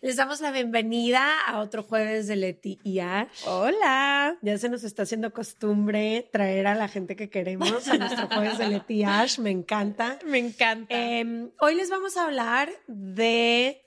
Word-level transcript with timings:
Les 0.00 0.14
damos 0.14 0.40
la 0.40 0.52
bienvenida 0.52 1.40
a 1.44 1.58
otro 1.58 1.82
jueves 1.82 2.28
de 2.28 2.36
Leti 2.36 2.78
y 2.84 3.00
Ash. 3.00 3.42
Hola. 3.46 4.36
Ya 4.42 4.56
se 4.56 4.68
nos 4.68 4.84
está 4.84 5.02
haciendo 5.02 5.32
costumbre 5.32 6.28
traer 6.30 6.68
a 6.68 6.76
la 6.76 6.86
gente 6.86 7.16
que 7.16 7.28
queremos 7.28 7.88
a 7.88 7.96
nuestro 7.96 8.28
jueves 8.28 8.58
de 8.58 8.68
Leti 8.68 9.00
y 9.00 9.04
Ash. 9.04 9.38
Me 9.40 9.50
encanta. 9.50 10.20
Me 10.24 10.38
encanta. 10.38 10.94
Eh, 10.94 11.48
hoy 11.58 11.74
les 11.74 11.90
vamos 11.90 12.16
a 12.16 12.26
hablar 12.26 12.70
de 12.86 13.82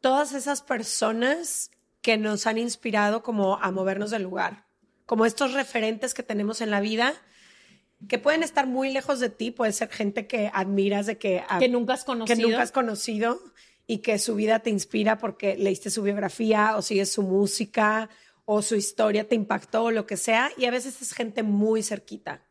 todas 0.00 0.32
esas 0.32 0.62
personas 0.62 1.70
que 2.02 2.18
nos 2.18 2.48
han 2.48 2.58
inspirado 2.58 3.22
como 3.22 3.56
a 3.62 3.70
movernos 3.70 4.10
del 4.10 4.24
lugar, 4.24 4.64
como 5.06 5.26
estos 5.26 5.52
referentes 5.52 6.12
que 6.12 6.24
tenemos 6.24 6.60
en 6.60 6.72
la 6.72 6.80
vida 6.80 7.14
que 8.08 8.18
pueden 8.18 8.42
estar 8.42 8.66
muy 8.66 8.92
lejos 8.92 9.20
de 9.20 9.28
ti, 9.28 9.50
puede 9.50 9.72
ser 9.72 9.90
gente 9.90 10.26
que 10.26 10.50
admiras 10.54 11.06
de 11.06 11.18
que, 11.18 11.44
que 11.58 11.68
nunca 11.68 11.92
has 11.92 12.04
conocido. 12.04 12.36
que 12.36 12.42
nunca 12.42 12.62
has 12.62 12.72
conocido 12.72 13.38
y 13.90 13.98
que 13.98 14.20
su 14.20 14.36
vida 14.36 14.60
te 14.60 14.70
inspira 14.70 15.18
porque 15.18 15.56
leíste 15.56 15.90
su 15.90 16.04
biografía 16.04 16.76
o 16.76 16.82
sigues 16.82 17.10
su 17.10 17.24
música 17.24 18.08
o 18.44 18.62
su 18.62 18.76
historia 18.76 19.26
te 19.26 19.34
impactó 19.34 19.82
o 19.82 19.90
lo 19.90 20.06
que 20.06 20.16
sea 20.16 20.52
y 20.56 20.66
a 20.66 20.70
veces 20.70 21.02
es 21.02 21.12
gente 21.12 21.42
muy 21.42 21.82
cerquita. 21.82 22.46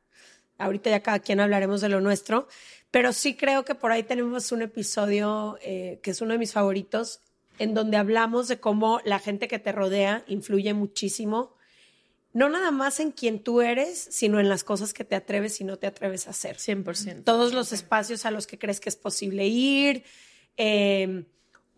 Ahorita 0.58 0.90
ya 0.90 1.00
cada 1.00 1.20
quien 1.20 1.40
hablaremos 1.40 1.80
de 1.80 1.88
lo 1.88 2.02
nuestro, 2.02 2.50
pero 2.92 3.14
sí 3.14 3.38
creo 3.38 3.64
que 3.64 3.74
por 3.74 3.94
ahí 3.94 4.04
tenemos 4.04 4.52
un 4.52 4.64
episodio 4.64 5.58
eh, 5.62 6.02
que 6.04 6.12
es 6.12 6.20
uno 6.20 6.34
de 6.34 6.40
mis 6.40 6.52
favoritos 6.52 7.22
en 7.58 7.74
donde 7.74 7.96
hablamos 7.96 8.50
de 8.50 8.60
cómo 8.60 9.00
la 9.06 9.20
gente 9.20 9.48
que 9.48 9.60
te 9.60 9.72
rodea 9.72 10.26
influye 10.28 10.74
muchísimo, 10.74 11.56
no 12.34 12.50
nada 12.50 12.72
más 12.72 13.00
en 13.00 13.12
quien 13.12 13.42
tú 13.42 13.62
eres, 13.62 14.10
sino 14.12 14.42
en 14.42 14.50
las 14.50 14.66
cosas 14.66 14.92
que 14.94 15.06
te 15.06 15.16
atreves 15.16 15.62
y 15.62 15.64
no 15.64 15.78
te 15.78 15.88
atreves 15.88 16.28
a 16.28 16.32
hacer. 16.32 16.58
100%. 16.58 17.24
Todos 17.24 17.54
los 17.54 17.72
espacios 17.72 18.26
a 18.26 18.32
los 18.32 18.46
que 18.46 18.60
crees 18.60 18.82
que 18.82 18.90
es 18.90 18.98
posible 18.98 19.48
ir, 19.48 20.04
eh, 20.58 21.24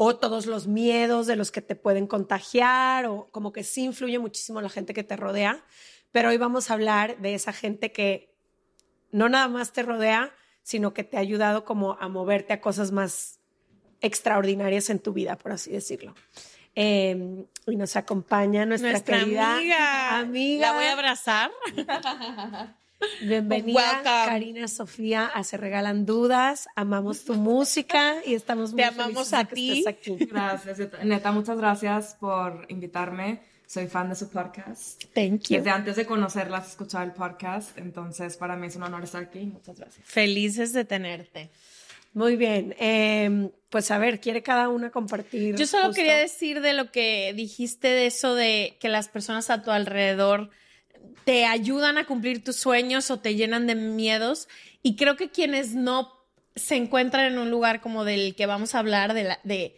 o 0.04 0.16
todos 0.16 0.48
los 0.48 0.66
miedos 0.66 1.28
de 1.28 1.36
los 1.36 1.52
que 1.52 1.62
te 1.62 1.76
pueden 1.76 2.08
contagiar, 2.08 3.06
o 3.06 3.30
como 3.30 3.52
que 3.54 3.64
sí 3.64 3.84
influye 3.84 4.18
muchísimo 4.18 4.60
la 4.60 4.68
gente 4.68 4.96
que 4.96 5.04
te 5.04 5.16
rodea. 5.16 5.64
Pero 6.12 6.30
hoy 6.30 6.38
vamos 6.38 6.72
a 6.72 6.74
hablar 6.74 7.20
de 7.20 7.36
esa 7.36 7.54
gente 7.54 7.92
que 7.92 8.34
no 9.12 9.30
nada 9.30 9.48
más 9.48 9.74
te 9.74 9.84
rodea, 9.84 10.34
sino 10.64 10.96
que 10.96 11.04
te 11.04 11.18
ha 11.18 11.20
ayudado 11.20 11.66
como 11.66 12.00
a 12.00 12.08
moverte 12.08 12.52
a 12.52 12.62
cosas 12.62 12.92
más 12.92 13.42
extraordinarias 14.00 14.90
en 14.90 14.98
tu 14.98 15.14
vida, 15.14 15.38
por 15.38 15.52
así 15.52 15.72
decirlo. 15.72 16.16
Eh, 16.74 17.46
y 17.68 17.76
nos 17.76 17.96
acompaña 17.96 18.66
nuestra, 18.66 18.94
Nuestra 18.94 19.20
querida 19.20 19.56
amiga. 19.58 20.18
amiga. 20.18 20.68
La 20.68 20.74
voy 20.74 20.86
a 20.86 20.94
abrazar. 20.94 21.52
Bienvenida, 23.22 23.80
Welcome. 23.80 24.26
Karina 24.26 24.68
Sofía, 24.68 25.26
a 25.28 25.44
Se 25.44 25.58
Regalan 25.58 26.06
Dudas. 26.06 26.68
Amamos 26.76 27.24
tu 27.26 27.34
música 27.36 28.16
y 28.26 28.34
estamos 28.36 28.72
muy 28.72 28.82
Te 28.82 28.86
amamos 28.86 29.30
felices 29.30 29.32
de 29.32 29.38
a 29.38 29.46
ti. 29.46 29.80
estés 29.80 29.88
aquí. 29.88 30.26
Gracias, 30.26 30.80
neta- 30.80 31.04
neta, 31.04 31.32
muchas 31.32 31.58
gracias 31.58 32.16
por 32.20 32.66
invitarme. 32.70 33.42
Soy 33.66 33.88
fan 33.88 34.10
de 34.10 34.16
su 34.16 34.30
podcast. 34.30 35.02
Thank 35.14 35.44
you. 35.48 35.58
Desde 35.58 35.70
antes 35.70 35.96
de 35.96 36.06
conocerlas, 36.06 36.68
escuchaba 36.70 37.06
el 37.06 37.14
podcast, 37.14 37.78
entonces 37.78 38.36
para 38.36 38.56
mí 38.58 38.68
es 38.68 38.76
un 38.76 38.84
honor 38.84 39.04
estar 39.04 39.24
aquí. 39.24 39.40
Muchas 39.46 39.80
gracias. 39.80 40.06
Felices 40.06 40.74
de 40.74 40.84
tenerte. 40.84 41.50
Muy 42.14 42.36
bien. 42.36 42.76
Eh, 42.78 43.50
pues 43.70 43.90
a 43.90 43.98
ver, 43.98 44.20
¿quiere 44.20 44.44
cada 44.44 44.68
una 44.68 44.90
compartir? 44.90 45.56
Yo 45.56 45.66
solo 45.66 45.86
justo? 45.86 45.96
quería 46.02 46.18
decir 46.18 46.60
de 46.60 46.74
lo 46.74 46.92
que 46.92 47.32
dijiste 47.34 47.88
de 47.88 48.08
eso 48.08 48.36
de 48.36 48.76
que 48.82 48.90
las 48.90 49.08
personas 49.08 49.50
a 49.50 49.62
tu 49.62 49.72
alrededor 49.72 50.50
te 51.24 51.46
ayudan 51.46 51.98
a 51.98 52.06
cumplir 52.06 52.44
tus 52.44 52.56
sueños 52.56 53.12
o 53.12 53.20
te 53.20 53.36
llenan 53.36 53.68
de 53.68 53.76
miedos. 53.76 54.48
Y 54.82 54.96
creo 54.96 55.16
que 55.16 55.30
quienes 55.30 55.74
no 55.76 56.12
se 56.56 56.76
encuentran 56.76 57.26
en 57.32 57.38
un 57.40 57.50
lugar 57.52 57.80
como 57.82 58.04
del 58.06 58.36
que 58.36 58.46
vamos 58.46 58.76
a 58.76 58.80
hablar, 58.80 59.14
de, 59.14 59.24
la- 59.24 59.40
de 59.44 59.78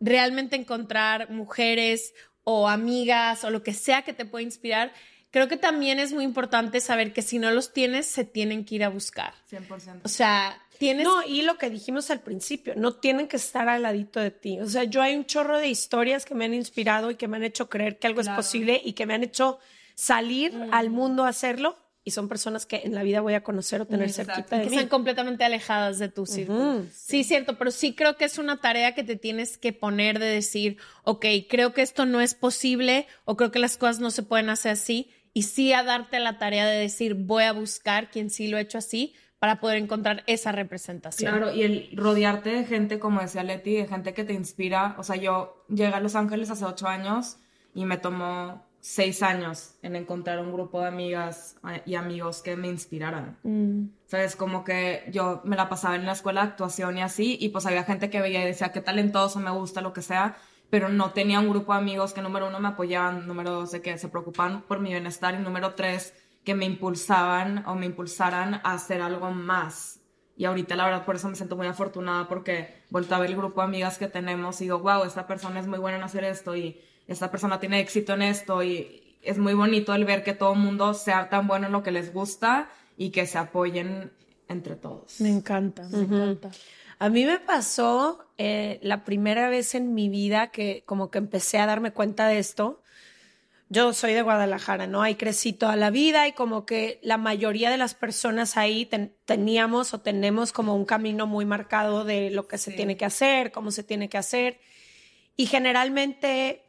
realmente 0.00 0.56
encontrar 0.56 1.30
mujeres 1.30 2.14
o 2.44 2.68
amigas 2.68 3.44
o 3.44 3.50
lo 3.50 3.62
que 3.62 3.72
sea 3.74 4.02
que 4.02 4.12
te 4.12 4.24
pueda 4.24 4.42
inspirar, 4.42 4.92
creo 5.30 5.48
que 5.48 5.56
también 5.56 5.98
es 5.98 6.12
muy 6.12 6.24
importante 6.24 6.80
saber 6.80 7.12
que 7.12 7.22
si 7.22 7.38
no 7.38 7.50
los 7.50 7.72
tienes, 7.72 8.06
se 8.06 8.24
tienen 8.24 8.64
que 8.64 8.76
ir 8.76 8.84
a 8.84 8.88
buscar. 8.88 9.34
100%. 9.50 10.00
O 10.04 10.08
sea, 10.08 10.56
tienes... 10.78 11.04
No, 11.04 11.22
y 11.26 11.42
lo 11.42 11.58
que 11.58 11.70
dijimos 11.70 12.10
al 12.10 12.20
principio, 12.20 12.74
no 12.76 12.92
tienen 12.94 13.26
que 13.28 13.36
estar 13.36 13.68
al 13.68 13.82
ladito 13.82 14.20
de 14.20 14.30
ti. 14.30 14.60
O 14.60 14.68
sea, 14.68 14.84
yo 14.84 15.02
hay 15.02 15.16
un 15.16 15.24
chorro 15.26 15.58
de 15.58 15.68
historias 15.68 16.24
que 16.24 16.34
me 16.34 16.44
han 16.44 16.54
inspirado 16.54 17.10
y 17.10 17.16
que 17.16 17.26
me 17.28 17.36
han 17.38 17.44
hecho 17.44 17.68
creer 17.68 17.98
que 17.98 18.06
algo 18.06 18.20
Claro. 18.22 18.40
es 18.40 18.46
posible 18.46 18.80
y 18.84 18.92
que 18.92 19.06
me 19.06 19.14
han 19.14 19.24
hecho 19.24 19.58
salir 19.94 20.68
al 20.72 20.90
mundo 20.90 21.24
a 21.24 21.28
hacerlo. 21.28 21.76
Y 22.06 22.10
son 22.10 22.28
personas 22.28 22.66
que 22.66 22.82
en 22.84 22.94
la 22.94 23.02
vida 23.02 23.22
voy 23.22 23.32
a 23.32 23.42
conocer 23.42 23.80
o 23.80 23.86
tener 23.86 24.08
Exacto. 24.08 24.34
cerquita 24.34 24.56
de 24.58 24.64
que 24.64 24.68
mí. 24.68 24.76
están 24.76 24.90
completamente 24.90 25.42
alejadas 25.42 25.98
de 25.98 26.10
tu 26.10 26.26
círculo. 26.26 26.84
Sí, 26.92 27.24
cierto, 27.24 27.56
pero 27.56 27.70
sí 27.70 27.94
creo 27.94 28.18
que 28.18 28.26
es 28.26 28.36
una 28.36 28.60
tarea 28.60 28.94
que 28.94 29.04
te 29.04 29.16
tienes 29.16 29.56
que 29.56 29.72
poner 29.72 30.18
de 30.18 30.26
decir, 30.26 30.76
ok, 31.04 31.24
creo 31.48 31.72
que 31.72 31.80
esto 31.80 32.04
no 32.04 32.20
es 32.20 32.34
posible 32.34 33.06
o 33.24 33.38
creo 33.38 33.50
que 33.50 33.58
las 33.58 33.78
cosas 33.78 34.00
no 34.00 34.10
se 34.10 34.22
pueden 34.22 34.50
hacer 34.50 34.72
así 34.72 35.08
y 35.32 35.44
sí 35.44 35.72
a 35.72 35.82
darte 35.82 36.20
la 36.20 36.36
tarea 36.36 36.66
de 36.66 36.78
decir, 36.78 37.14
voy 37.14 37.44
a 37.44 37.52
buscar 37.52 38.10
quien 38.10 38.28
sí 38.28 38.48
lo 38.48 38.58
ha 38.58 38.60
hecho 38.60 38.76
así 38.76 39.14
para 39.38 39.60
poder 39.60 39.78
encontrar 39.78 40.24
esa 40.26 40.52
representación. 40.52 41.30
Claro, 41.30 41.54
y 41.54 41.62
el 41.62 41.90
rodearte 41.96 42.50
de 42.50 42.64
gente, 42.64 42.98
como 42.98 43.20
decía 43.22 43.42
Leti, 43.42 43.76
de 43.76 43.86
gente 43.86 44.12
que 44.12 44.24
te 44.24 44.32
inspira. 44.32 44.94
O 44.98 45.02
sea, 45.02 45.16
yo 45.16 45.64
llegué 45.68 45.92
a 45.92 46.00
Los 46.00 46.14
Ángeles 46.14 46.50
hace 46.50 46.64
ocho 46.66 46.86
años 46.86 47.36
y 47.74 47.84
me 47.84 47.96
tomó 47.96 48.63
seis 48.86 49.22
años 49.22 49.76
en 49.80 49.96
encontrar 49.96 50.38
un 50.40 50.52
grupo 50.52 50.82
de 50.82 50.88
amigas 50.88 51.56
y 51.86 51.94
amigos 51.94 52.42
que 52.42 52.54
me 52.54 52.68
inspiraran. 52.68 53.38
Mm, 53.42 53.86
¿Sabes? 54.04 54.36
Como 54.36 54.62
que 54.62 55.08
yo 55.10 55.40
me 55.44 55.56
la 55.56 55.70
pasaba 55.70 55.96
en 55.96 56.04
la 56.04 56.12
escuela 56.12 56.42
de 56.42 56.48
actuación 56.48 56.98
y 56.98 57.00
así, 57.00 57.38
y 57.40 57.48
pues 57.48 57.64
había 57.64 57.84
gente 57.84 58.10
que 58.10 58.20
veía 58.20 58.42
y 58.42 58.44
decía, 58.44 58.72
qué 58.72 58.82
talentoso, 58.82 59.40
me 59.40 59.50
gusta, 59.50 59.80
lo 59.80 59.94
que 59.94 60.02
sea, 60.02 60.36
pero 60.68 60.90
no 60.90 61.12
tenía 61.12 61.40
un 61.40 61.48
grupo 61.48 61.72
de 61.72 61.78
amigos 61.78 62.12
que 62.12 62.20
número 62.20 62.46
uno 62.46 62.60
me 62.60 62.68
apoyaban, 62.68 63.26
número 63.26 63.52
dos 63.52 63.72
de 63.72 63.80
que 63.80 63.96
se 63.96 64.08
preocupaban 64.10 64.60
por 64.60 64.80
mi 64.80 64.90
bienestar 64.90 65.34
y 65.34 65.38
número 65.38 65.74
tres 65.74 66.12
que 66.44 66.54
me 66.54 66.66
impulsaban 66.66 67.64
o 67.66 67.76
me 67.76 67.86
impulsaran 67.86 68.60
a 68.64 68.74
hacer 68.74 69.00
algo 69.00 69.30
más. 69.30 70.00
Y 70.36 70.44
ahorita 70.44 70.76
la 70.76 70.84
verdad 70.84 71.06
por 71.06 71.16
eso 71.16 71.30
me 71.30 71.36
siento 71.36 71.56
muy 71.56 71.68
afortunada 71.68 72.28
porque 72.28 72.82
vuelto 72.90 73.14
a 73.14 73.18
ver 73.18 73.30
el 73.30 73.36
grupo 73.36 73.62
de 73.62 73.68
amigas 73.68 73.96
que 73.96 74.08
tenemos 74.08 74.60
y 74.60 74.64
digo, 74.64 74.80
wow, 74.80 75.04
esta 75.04 75.26
persona 75.26 75.58
es 75.58 75.66
muy 75.66 75.78
buena 75.78 75.96
en 75.96 76.02
hacer 76.02 76.24
esto 76.24 76.54
y 76.54 76.82
esta 77.06 77.30
persona 77.30 77.60
tiene 77.60 77.80
éxito 77.80 78.14
en 78.14 78.22
esto 78.22 78.62
y 78.62 79.16
es 79.22 79.38
muy 79.38 79.54
bonito 79.54 79.94
el 79.94 80.04
ver 80.04 80.22
que 80.22 80.34
todo 80.34 80.52
el 80.54 80.58
mundo 80.58 80.94
sea 80.94 81.28
tan 81.28 81.46
bueno 81.46 81.66
en 81.66 81.72
lo 81.72 81.82
que 81.82 81.90
les 81.90 82.12
gusta 82.12 82.68
y 82.96 83.10
que 83.10 83.26
se 83.26 83.38
apoyen 83.38 84.12
entre 84.48 84.76
todos. 84.76 85.20
me 85.20 85.30
encanta, 85.30 85.82
me 85.90 85.98
encanta. 86.02 86.50
A 86.98 87.08
mí 87.08 87.24
me 87.24 87.38
pasó 87.40 88.24
eh, 88.38 88.78
la 88.82 89.04
primera 89.04 89.48
vez 89.48 89.74
en 89.74 89.94
mi 89.94 90.08
vida 90.08 90.48
que 90.50 90.82
como 90.86 91.10
que 91.10 91.18
empecé 91.18 91.58
a 91.58 91.66
darme 91.66 91.92
cuenta 91.92 92.28
de 92.28 92.38
esto. 92.38 92.82
Yo 93.70 93.92
soy 93.94 94.12
de 94.12 94.22
Guadalajara, 94.22 94.86
¿no? 94.86 95.02
Ahí 95.02 95.14
crecí 95.16 95.52
toda 95.54 95.74
la 95.74 95.90
vida 95.90 96.28
y 96.28 96.32
como 96.32 96.66
que 96.66 97.00
la 97.02 97.16
mayoría 97.16 97.70
de 97.70 97.78
las 97.78 97.94
personas 97.94 98.56
ahí 98.56 98.86
ten- 98.86 99.16
teníamos 99.24 99.94
o 99.94 100.00
tenemos 100.00 100.52
como 100.52 100.76
un 100.76 100.84
camino 100.84 101.26
muy 101.26 101.44
marcado 101.46 102.04
de 102.04 102.30
lo 102.30 102.46
que 102.46 102.58
se 102.58 102.70
tiene 102.72 102.96
que 102.96 103.06
hacer, 103.06 103.50
cómo 103.50 103.70
se 103.70 103.82
tiene 103.82 104.08
que 104.08 104.18
hacer. 104.18 104.60
Y 105.36 105.46
generalmente, 105.46 106.63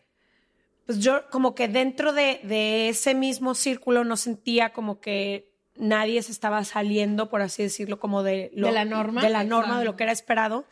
pues 0.86 1.00
yo 1.00 1.28
como 1.30 1.56
que 1.56 1.68
dentro 1.68 2.14
de, 2.14 2.40
de 2.44 2.90
ese 2.90 3.14
mismo 3.16 3.56
círculo 3.56 4.04
no 4.04 4.18
sentía 4.18 4.72
como 4.74 5.00
que 5.00 5.52
nadie 5.76 6.22
se 6.24 6.32
estaba 6.32 6.64
saliendo, 6.64 7.30
por 7.30 7.42
así 7.42 7.64
decirlo, 7.64 8.00
como 8.00 8.24
de, 8.24 8.52
lo- 8.54 8.68
¿De 8.68 8.74
la 8.74 8.86
norma? 8.86 9.22
De 9.22 9.30
la 9.30 9.44
norma, 9.44 9.80
de 9.80 9.86
lo 9.86 9.96
que 9.96 10.04
era 10.04 10.12
esperado. 10.12 10.66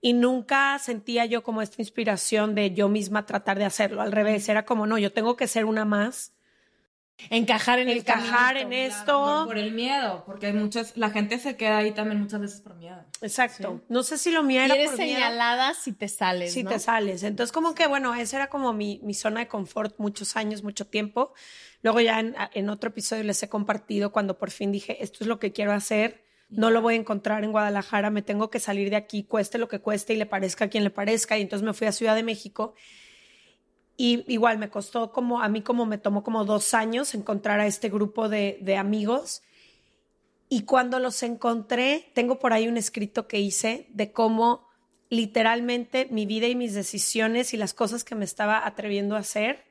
Y 0.00 0.12
nunca 0.12 0.78
sentía 0.78 1.26
yo 1.26 1.42
como 1.42 1.60
esta 1.60 1.82
inspiración 1.82 2.54
de 2.54 2.72
yo 2.72 2.88
misma 2.88 3.26
tratar 3.26 3.58
de 3.58 3.64
hacerlo. 3.64 4.00
Al 4.00 4.12
revés, 4.12 4.48
era 4.48 4.64
como, 4.64 4.86
no, 4.86 4.96
yo 4.96 5.12
tengo 5.12 5.36
que 5.36 5.48
ser 5.48 5.64
una 5.64 5.84
más. 5.84 6.32
Encajar 7.30 7.78
en 7.78 7.88
el 7.88 7.98
Encajar 7.98 8.54
camino. 8.54 8.74
en 8.76 8.86
Claro, 8.88 9.00
esto. 9.00 9.24
por, 9.44 9.46
por 9.48 9.58
el 9.58 9.72
miedo, 9.72 10.22
porque 10.24 10.46
hay 10.46 10.52
muchas, 10.52 10.96
la 10.96 11.10
gente 11.10 11.38
se 11.38 11.56
queda 11.56 11.78
ahí 11.78 11.92
también 11.92 12.20
muchas 12.20 12.40
veces 12.40 12.60
por 12.60 12.76
miedo. 12.76 12.98
Exacto. 13.20 13.82
No 13.88 14.02
sé 14.02 14.18
si 14.18 14.30
lo 14.30 14.42
mío 14.42 14.60
Y 14.62 14.64
era 14.64 14.74
eres 14.74 14.90
por 14.90 14.98
miedo. 14.98 15.14
señalada 15.16 15.74
si 15.74 15.92
te 15.92 16.08
sales, 16.08 16.52
si 16.52 16.62
¿no? 16.62 16.70
te 16.70 16.78
sales. 16.78 17.22
Entonces, 17.24 17.52
como 17.52 17.74
que, 17.74 17.86
bueno, 17.86 18.14
esa 18.14 18.36
era 18.36 18.48
como 18.48 18.72
mi, 18.72 19.00
mi 19.02 19.14
zona 19.14 19.40
de 19.40 19.48
confort 19.48 19.96
muchos 19.98 20.36
años, 20.36 20.62
mucho 20.62 20.86
tiempo. 20.86 21.34
Luego 21.82 22.00
ya 22.00 22.20
en, 22.20 22.34
en 22.54 22.68
otro 22.70 22.90
episodio 22.90 23.24
les 23.24 23.42
he 23.42 23.48
compartido 23.48 24.10
cuando 24.12 24.38
por 24.38 24.50
fin 24.50 24.72
dije, 24.72 25.02
esto 25.02 25.18
es 25.22 25.26
lo 25.28 25.38
que 25.38 25.52
quiero 25.52 25.72
hacer, 25.72 26.24
no 26.48 26.70
lo 26.70 26.80
voy 26.82 26.94
a 26.94 26.96
encontrar 26.98 27.44
en 27.44 27.52
Guadalajara, 27.52 28.10
me 28.10 28.22
tengo 28.22 28.48
que 28.48 28.58
salir 28.58 28.90
de 28.90 28.96
aquí, 28.96 29.24
cueste 29.24 29.58
lo 29.58 29.68
que 29.68 29.80
cueste 29.80 30.14
y 30.14 30.16
le 30.16 30.24
parezca 30.26 30.64
a 30.64 30.68
quien 30.68 30.82
le 30.82 30.90
parezca. 30.90 31.36
Y 31.36 31.42
entonces 31.42 31.64
me 31.66 31.74
fui 31.74 31.86
a 31.86 31.92
Ciudad 31.92 32.14
de 32.14 32.22
México. 32.22 32.74
Y 33.98 34.24
igual 34.32 34.58
me 34.58 34.70
costó 34.70 35.12
como, 35.12 35.42
a 35.42 35.48
mí 35.48 35.60
como 35.60 35.84
me 35.84 35.98
tomó 35.98 36.22
como 36.22 36.44
dos 36.44 36.72
años 36.72 37.14
encontrar 37.14 37.60
a 37.60 37.66
este 37.66 37.90
grupo 37.90 38.28
de, 38.28 38.58
de 38.62 38.76
amigos. 38.76 39.42
Y 40.48 40.62
cuando 40.62 41.00
los 41.00 41.22
encontré, 41.22 42.10
tengo 42.14 42.38
por 42.38 42.52
ahí 42.52 42.68
un 42.68 42.76
escrito 42.76 43.26
que 43.26 43.40
hice 43.40 43.88
de 43.90 44.12
cómo 44.12 44.68
literalmente 45.10 46.06
mi 46.10 46.26
vida 46.26 46.46
y 46.46 46.54
mis 46.54 46.74
decisiones 46.74 47.52
y 47.52 47.56
las 47.56 47.74
cosas 47.74 48.04
que 48.04 48.14
me 48.14 48.24
estaba 48.24 48.64
atreviendo 48.64 49.16
a 49.16 49.20
hacer 49.20 49.64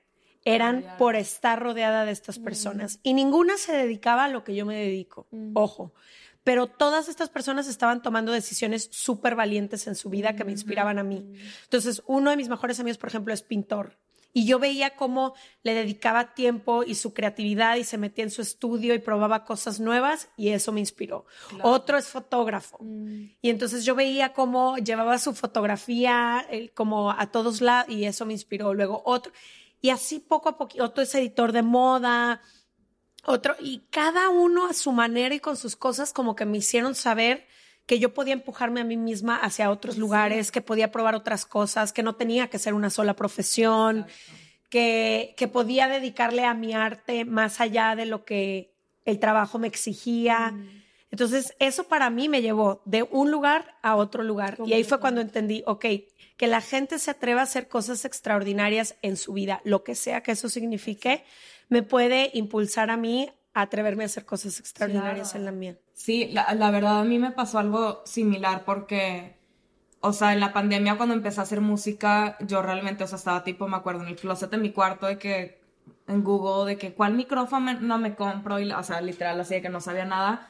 eran 0.43 0.85
por 0.97 1.15
estar 1.15 1.61
rodeada 1.61 2.05
de 2.05 2.11
estas 2.11 2.37
personas. 2.37 2.99
Y 3.03 3.13
ninguna 3.13 3.57
se 3.57 3.73
dedicaba 3.73 4.25
a 4.25 4.29
lo 4.29 4.43
que 4.43 4.55
yo 4.55 4.65
me 4.65 4.75
dedico, 4.75 5.27
ojo. 5.53 5.93
Pero 6.43 6.67
todas 6.67 7.09
estas 7.09 7.29
personas 7.29 7.67
estaban 7.67 8.01
tomando 8.01 8.31
decisiones 8.31 8.87
súper 8.91 9.35
valientes 9.35 9.87
en 9.87 9.95
su 9.95 10.09
vida 10.09 10.35
que 10.35 10.45
me 10.45 10.53
inspiraban 10.53 10.99
a 10.99 11.03
mí. 11.03 11.33
Entonces, 11.63 12.01
uno 12.07 12.29
de 12.29 12.37
mis 12.37 12.47
mejores 12.47 12.79
amigos, 12.79 12.97
por 12.97 13.09
ejemplo, 13.09 13.33
es 13.33 13.41
pintor. 13.41 13.97
Y 14.37 14.45
yo 14.45 14.59
veía 14.59 14.95
cómo 14.95 15.33
le 15.63 15.73
dedicaba 15.73 16.35
tiempo 16.35 16.83
y 16.83 16.93
su 16.93 17.11
creatividad 17.11 17.77
y 17.77 17.83
se 17.83 17.97
metía 17.97 18.23
en 18.23 18.29
su 18.29 18.43
estudio 18.43 18.93
y 18.93 18.99
probaba 18.99 19.45
cosas 19.45 19.79
nuevas 19.79 20.29
y 20.37 20.49
eso 20.49 20.71
me 20.71 20.79
inspiró. 20.79 21.25
Otro 21.63 21.97
es 21.97 22.05
fotógrafo. 22.05 22.77
Y 23.41 23.49
entonces 23.49 23.83
yo 23.83 23.95
veía 23.95 24.33
cómo 24.33 24.77
llevaba 24.77 25.17
su 25.17 25.33
fotografía 25.33 26.47
como 26.75 27.09
a 27.09 27.31
todos 27.31 27.61
lados 27.61 27.89
y 27.89 28.05
eso 28.05 28.27
me 28.27 28.33
inspiró. 28.33 28.75
Luego 28.75 29.01
otro. 29.05 29.33
Y 29.81 29.89
así 29.89 30.19
poco 30.19 30.49
a 30.49 30.57
poco, 30.59 30.83
otro 30.83 31.01
es 31.01 31.15
editor 31.15 31.51
de 31.51 31.63
moda, 31.63 32.39
otro, 33.25 33.55
y 33.59 33.87
cada 33.89 34.29
uno 34.29 34.67
a 34.67 34.73
su 34.73 34.91
manera 34.91 35.33
y 35.33 35.39
con 35.39 35.57
sus 35.57 35.75
cosas 35.75 36.13
como 36.13 36.35
que 36.35 36.45
me 36.45 36.59
hicieron 36.59 36.93
saber 36.93 37.47
que 37.87 37.99
yo 37.99 38.13
podía 38.13 38.33
empujarme 38.33 38.81
a 38.81 38.83
mí 38.83 38.97
misma 38.97 39.37
hacia 39.37 39.71
otros 39.71 39.97
lugares, 39.97 40.51
que 40.51 40.61
podía 40.61 40.91
probar 40.91 41.15
otras 41.15 41.45
cosas, 41.45 41.93
que 41.93 42.03
no 42.03 42.15
tenía 42.15 42.49
que 42.49 42.59
ser 42.59 42.73
una 42.73 42.89
sola 42.89 43.15
profesión, 43.15 44.05
que, 44.69 45.33
que 45.37 45.47
podía 45.47 45.87
dedicarle 45.87 46.43
a 46.43 46.53
mi 46.53 46.73
arte 46.73 47.23
más 47.23 47.61
allá 47.61 47.95
de 47.95 48.05
lo 48.05 48.25
que 48.25 48.75
el 49.05 49.19
trabajo 49.19 49.57
me 49.57 49.69
exigía. 49.69 50.51
Mm. 50.51 50.83
Entonces, 51.11 51.55
eso 51.59 51.85
para 51.85 52.09
mí 52.09 52.27
me 52.27 52.41
llevó 52.41 52.81
de 52.83 53.03
un 53.03 53.31
lugar 53.31 53.77
a 53.81 53.95
otro 53.95 54.21
lugar. 54.21 54.57
Y 54.65 54.73
ahí 54.73 54.83
fue 54.83 54.99
cuando 54.99 55.21
entendí, 55.21 55.63
ok, 55.65 55.85
que 56.35 56.47
la 56.47 56.59
gente 56.59 56.99
se 56.99 57.11
atreva 57.11 57.39
a 57.39 57.45
hacer 57.45 57.69
cosas 57.69 58.03
extraordinarias 58.03 58.97
en 59.01 59.15
su 59.15 59.31
vida, 59.31 59.61
lo 59.63 59.85
que 59.85 59.95
sea 59.95 60.21
que 60.21 60.33
eso 60.33 60.49
signifique, 60.49 61.23
me 61.69 61.83
puede 61.83 62.31
impulsar 62.33 62.89
a 62.89 62.97
mí 62.97 63.31
atreverme 63.61 64.03
a 64.03 64.05
hacer 64.05 64.25
cosas 64.25 64.59
extraordinarias 64.59 65.35
en 65.35 65.45
la 65.45 65.51
mía. 65.51 65.77
Sí, 65.93 66.29
la, 66.31 66.53
la, 66.53 66.71
verdad 66.71 66.99
a 66.99 67.03
mí 67.03 67.19
me 67.19 67.31
pasó 67.31 67.59
algo 67.59 68.01
similar 68.05 68.63
porque, 68.65 69.37
o 69.99 70.13
sea, 70.13 70.33
en 70.33 70.39
la 70.39 70.53
pandemia 70.53 70.97
cuando 70.97 71.15
empecé 71.15 71.39
a 71.39 71.43
hacer 71.43 71.61
música, 71.61 72.37
yo 72.41 72.61
realmente, 72.61 73.03
o 73.03 73.07
sea, 73.07 73.17
estaba 73.17 73.43
tipo, 73.43 73.67
me 73.67 73.77
acuerdo, 73.77 74.03
en 74.03 74.09
el 74.09 74.15
closet 74.15 74.51
de 74.51 74.57
mi 74.57 74.71
cuarto 74.71 75.07
de 75.07 75.17
que, 75.17 75.59
en 76.07 76.23
Google, 76.23 76.71
de 76.71 76.77
que 76.77 76.93
cuál 76.93 77.13
micrófono 77.13 77.73
no 77.79 77.97
me 77.97 78.15
compro, 78.15 78.59
y, 78.59 78.71
o 78.71 78.83
sea, 78.83 79.01
literal, 79.01 79.39
así 79.39 79.55
de 79.55 79.61
que 79.61 79.69
no 79.69 79.81
sabía 79.81 80.05
nada. 80.05 80.49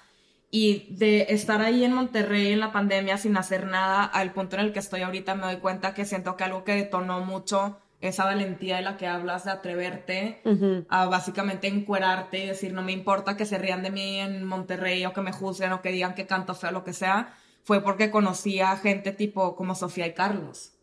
Y 0.49 0.95
de 0.95 1.27
estar 1.29 1.61
ahí 1.61 1.83
en 1.83 1.93
Monterrey 1.93 2.53
en 2.53 2.61
la 2.61 2.71
pandemia 2.71 3.17
sin 3.17 3.35
hacer 3.35 3.65
nada 3.67 4.05
al 4.05 4.31
punto 4.31 4.55
en 4.55 4.61
el 4.61 4.73
que 4.73 4.79
estoy 4.79 5.01
ahorita 5.01 5.35
me 5.35 5.43
doy 5.43 5.57
cuenta 5.57 5.93
que 5.93 6.05
siento 6.05 6.37
que 6.37 6.45
algo 6.45 6.63
que 6.63 6.73
detonó 6.73 7.19
mucho 7.19 7.79
esa 7.99 8.25
valentía 8.25 8.77
de 8.77 8.83
la 8.83 8.97
que 8.97 9.07
hablas 9.07 9.45
de 9.45 9.51
atreverte 9.51 10.41
a 10.89 11.05
básicamente 11.07 11.67
encuerarte 11.67 12.39
y 12.39 12.47
decir 12.47 12.73
no 12.73 12.83
me 12.83 12.91
importa 12.91 13.35
que 13.35 13.45
se 13.45 13.57
rían 13.57 13.81
de 13.81 13.89
mí 13.89 14.19
en 14.19 14.43
Monterrey 14.43 15.05
o 15.05 15.13
que 15.13 15.21
me 15.21 15.31
juzguen 15.31 15.71
o 15.71 15.81
que 15.81 15.91
digan 15.91 16.13
que 16.13 16.27
canto 16.27 16.53
feo 16.53 16.71
lo 16.71 16.83
que 16.83 16.93
sea 16.93 17.33
fue 17.63 17.81
porque 17.81 18.11
conocía 18.11 18.75
gente 18.77 19.11
tipo 19.11 19.55
como 19.55 19.73
Sofía 19.73 20.05
y 20.05 20.13
Carlos 20.13 20.73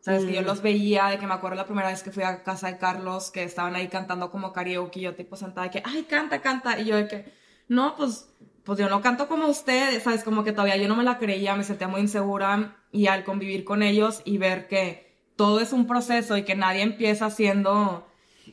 sabes 0.00 0.24
que 0.24 0.32
yo 0.32 0.42
mm. 0.42 0.46
los 0.46 0.62
veía 0.62 1.06
de 1.08 1.18
que 1.18 1.26
me 1.26 1.34
acuerdo 1.34 1.56
la 1.56 1.66
primera 1.66 1.88
vez 1.88 2.02
que 2.02 2.12
fui 2.12 2.22
a 2.22 2.42
casa 2.42 2.68
de 2.68 2.78
Carlos 2.78 3.30
que 3.30 3.42
estaban 3.42 3.76
ahí 3.76 3.88
cantando 3.88 4.30
como 4.30 4.52
karaoke 4.52 5.00
y 5.00 5.02
yo 5.02 5.14
tipo 5.14 5.36
sentada 5.36 5.66
de 5.66 5.70
que 5.70 5.82
ay 5.84 6.04
canta 6.04 6.40
canta 6.40 6.78
y 6.80 6.86
yo 6.86 6.96
de 6.96 7.08
que 7.08 7.32
no 7.68 7.94
pues 7.96 8.30
pues 8.64 8.78
yo 8.78 8.88
no 8.88 9.02
canto 9.02 9.28
como 9.28 9.46
ustedes, 9.46 10.02
¿sabes? 10.02 10.24
Como 10.24 10.42
que 10.42 10.52
todavía 10.52 10.78
yo 10.78 10.88
no 10.88 10.96
me 10.96 11.04
la 11.04 11.18
creía, 11.18 11.54
me 11.54 11.64
sentía 11.64 11.86
muy 11.86 12.00
insegura 12.00 12.78
y 12.90 13.08
al 13.08 13.22
convivir 13.22 13.62
con 13.62 13.82
ellos 13.82 14.22
y 14.24 14.38
ver 14.38 14.68
que 14.68 15.13
todo 15.36 15.60
es 15.60 15.72
un 15.72 15.86
proceso 15.86 16.36
y 16.36 16.44
que 16.44 16.54
nadie 16.54 16.82
empieza 16.82 17.30
siendo 17.30 18.06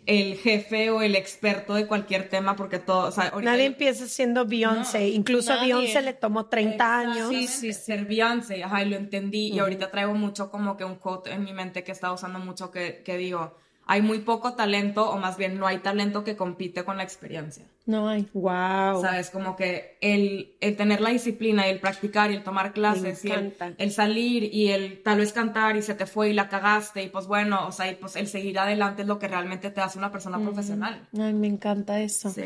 el 0.05 0.35
jefe 0.37 0.89
o 0.89 1.01
el 1.01 1.15
experto 1.15 1.73
de 1.75 1.85
cualquier 1.85 2.29
tema 2.29 2.55
porque 2.55 2.79
todo, 2.79 3.07
o 3.07 3.11
sea, 3.11 3.31
nadie 3.41 3.65
empieza 3.65 4.07
siendo 4.07 4.45
Beyoncé, 4.45 5.09
incluso 5.09 5.53
a 5.53 5.61
Beyoncé 5.61 6.01
le 6.01 6.13
tomó 6.13 6.45
30 6.45 6.97
años. 6.97 7.29
Sí, 7.29 7.47
sí, 7.47 7.73
ser 7.73 8.05
Beyoncé, 8.05 8.63
ajá, 8.63 8.83
y 8.83 8.89
lo 8.89 8.95
entendí 8.95 9.49
y 9.49 9.59
ahorita 9.59 9.91
traigo 9.91 10.13
mucho 10.13 10.49
como 10.49 10.77
que 10.77 10.85
un 10.85 10.95
quote 10.95 11.31
en 11.31 11.43
mi 11.43 11.53
mente 11.53 11.83
que 11.83 11.91
está 11.91 12.11
usando 12.11 12.39
mucho 12.39 12.71
que, 12.71 13.03
que 13.03 13.17
digo, 13.17 13.57
hay 13.91 14.01
muy 14.01 14.19
poco 14.19 14.53
talento, 14.53 15.09
o 15.09 15.17
más 15.17 15.35
bien 15.35 15.59
no 15.59 15.67
hay 15.67 15.79
talento 15.79 16.23
que 16.23 16.37
compite 16.37 16.85
con 16.85 16.95
la 16.95 17.03
experiencia. 17.03 17.65
No 17.85 18.07
hay. 18.07 18.25
Wow. 18.33 19.01
Sabes, 19.01 19.29
como 19.31 19.57
que 19.57 19.97
el, 19.99 20.55
el 20.61 20.77
tener 20.77 21.01
la 21.01 21.09
disciplina 21.09 21.67
y 21.67 21.71
el 21.71 21.81
practicar 21.81 22.31
y 22.31 22.35
el 22.35 22.43
tomar 22.43 22.71
clases 22.71 23.25
y 23.25 23.31
el, 23.31 23.91
salir 23.91 24.45
y 24.45 24.69
el 24.69 25.03
tal 25.03 25.17
vez 25.17 25.33
cantar 25.33 25.75
y 25.75 25.81
se 25.81 25.93
te 25.93 26.05
fue 26.05 26.29
y 26.29 26.33
la 26.33 26.47
cagaste 26.47 27.03
y 27.03 27.09
pues 27.09 27.27
bueno, 27.27 27.67
o 27.67 27.73
sea, 27.73 27.91
y 27.91 27.95
pues 27.95 28.15
el 28.15 28.27
seguir 28.27 28.59
adelante 28.59 29.01
es 29.01 29.09
lo 29.09 29.19
que 29.19 29.27
realmente 29.27 29.71
te 29.71 29.81
hace 29.81 29.97
una 29.97 30.09
persona 30.09 30.39
profesional. 30.39 31.09
Ay, 31.19 31.33
me 31.33 31.47
encanta 31.47 31.99
eso. 31.99 32.29
Sí. 32.29 32.45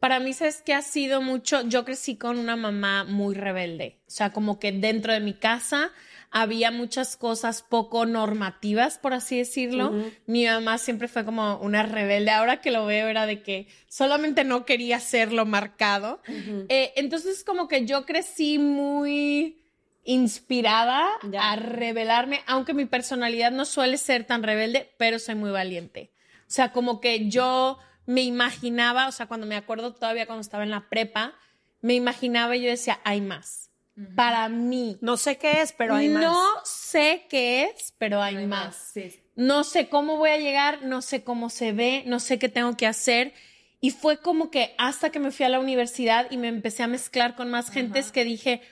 Para 0.00 0.18
mí, 0.18 0.32
¿sabes 0.32 0.62
que 0.62 0.72
ha 0.72 0.80
sido 0.80 1.20
mucho? 1.20 1.60
Yo 1.68 1.84
crecí 1.84 2.16
con 2.16 2.38
una 2.38 2.56
mamá 2.56 3.04
muy 3.04 3.34
rebelde. 3.34 3.98
O 4.06 4.10
sea, 4.10 4.32
como 4.32 4.58
que 4.58 4.72
dentro 4.72 5.12
de 5.12 5.20
mi 5.20 5.34
casa 5.34 5.90
había 6.30 6.70
muchas 6.70 7.16
cosas 7.16 7.62
poco 7.62 8.06
normativas, 8.06 8.98
por 8.98 9.14
así 9.14 9.38
decirlo. 9.38 9.92
Mi 10.26 10.46
mamá 10.46 10.78
siempre 10.78 11.08
fue 11.08 11.24
como 11.24 11.58
una 11.58 11.82
rebelde. 11.82 12.30
Ahora 12.30 12.60
que 12.60 12.70
lo 12.70 12.86
veo 12.86 13.08
era 13.08 13.26
de 13.26 13.42
que 13.42 13.68
solamente 13.88 14.44
no 14.44 14.64
quería 14.64 15.00
serlo 15.00 15.46
marcado. 15.46 16.20
Eh, 16.68 16.92
entonces 16.96 17.44
como 17.44 17.68
que 17.68 17.86
yo 17.86 18.04
crecí 18.04 18.58
muy 18.58 19.62
inspirada 20.04 21.08
a 21.40 21.56
rebelarme, 21.56 22.40
aunque 22.46 22.74
mi 22.74 22.84
personalidad 22.84 23.50
no 23.50 23.64
suele 23.64 23.98
ser 23.98 24.24
tan 24.24 24.42
rebelde, 24.42 24.92
pero 24.98 25.18
soy 25.18 25.34
muy 25.34 25.50
valiente. 25.50 26.12
O 26.42 26.50
sea, 26.50 26.70
como 26.72 27.00
que 27.00 27.28
yo 27.28 27.78
me 28.06 28.22
imaginaba, 28.22 29.08
o 29.08 29.12
sea, 29.12 29.26
cuando 29.26 29.46
me 29.46 29.56
acuerdo 29.56 29.94
todavía 29.94 30.26
cuando 30.26 30.42
estaba 30.42 30.62
en 30.62 30.70
la 30.70 30.88
prepa, 30.88 31.34
me 31.80 31.94
imaginaba 31.94 32.56
y 32.56 32.62
yo 32.62 32.68
decía, 32.68 33.00
hay 33.04 33.20
más 33.20 33.65
para 34.14 34.48
mí. 34.48 34.98
No 35.00 35.16
sé 35.16 35.38
qué 35.38 35.62
es, 35.62 35.72
pero 35.72 35.94
hay 35.94 36.08
más. 36.08 36.22
No 36.22 36.44
sé 36.64 37.26
qué 37.28 37.64
es, 37.64 37.94
pero 37.98 38.22
hay, 38.22 38.46
más. 38.46 38.92
No 39.34 39.64
sé 39.64 39.88
cómo 39.88 40.16
voy 40.16 40.30
a 40.30 40.38
llegar, 40.38 40.82
no 40.82 41.02
sé 41.02 41.24
cómo 41.24 41.50
se 41.50 41.72
ve, 41.72 42.02
no 42.06 42.20
sé 42.20 42.38
qué 42.38 42.48
tengo 42.48 42.76
que 42.76 42.86
hacer. 42.86 43.32
Y 43.80 43.90
fue 43.90 44.18
como 44.18 44.50
que 44.50 44.74
hasta 44.78 45.10
que 45.10 45.18
me 45.18 45.30
fui 45.30 45.46
a 45.46 45.48
la 45.48 45.60
universidad 45.60 46.30
y 46.30 46.36
me 46.36 46.48
empecé 46.48 46.82
a 46.82 46.88
mezclar 46.88 47.36
con 47.36 47.50
más 47.50 47.70
gentes 47.70 48.10
que 48.10 48.24
dije, 48.24 48.62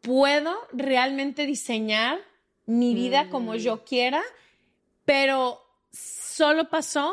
puedo 0.00 0.54
realmente 0.72 1.46
diseñar 1.46 2.18
mi 2.66 2.94
vida 2.94 3.28
como 3.30 3.52
mm. 3.52 3.56
yo 3.56 3.84
quiera, 3.84 4.22
pero 5.04 5.60
solo 5.92 6.68
pasó 6.68 7.12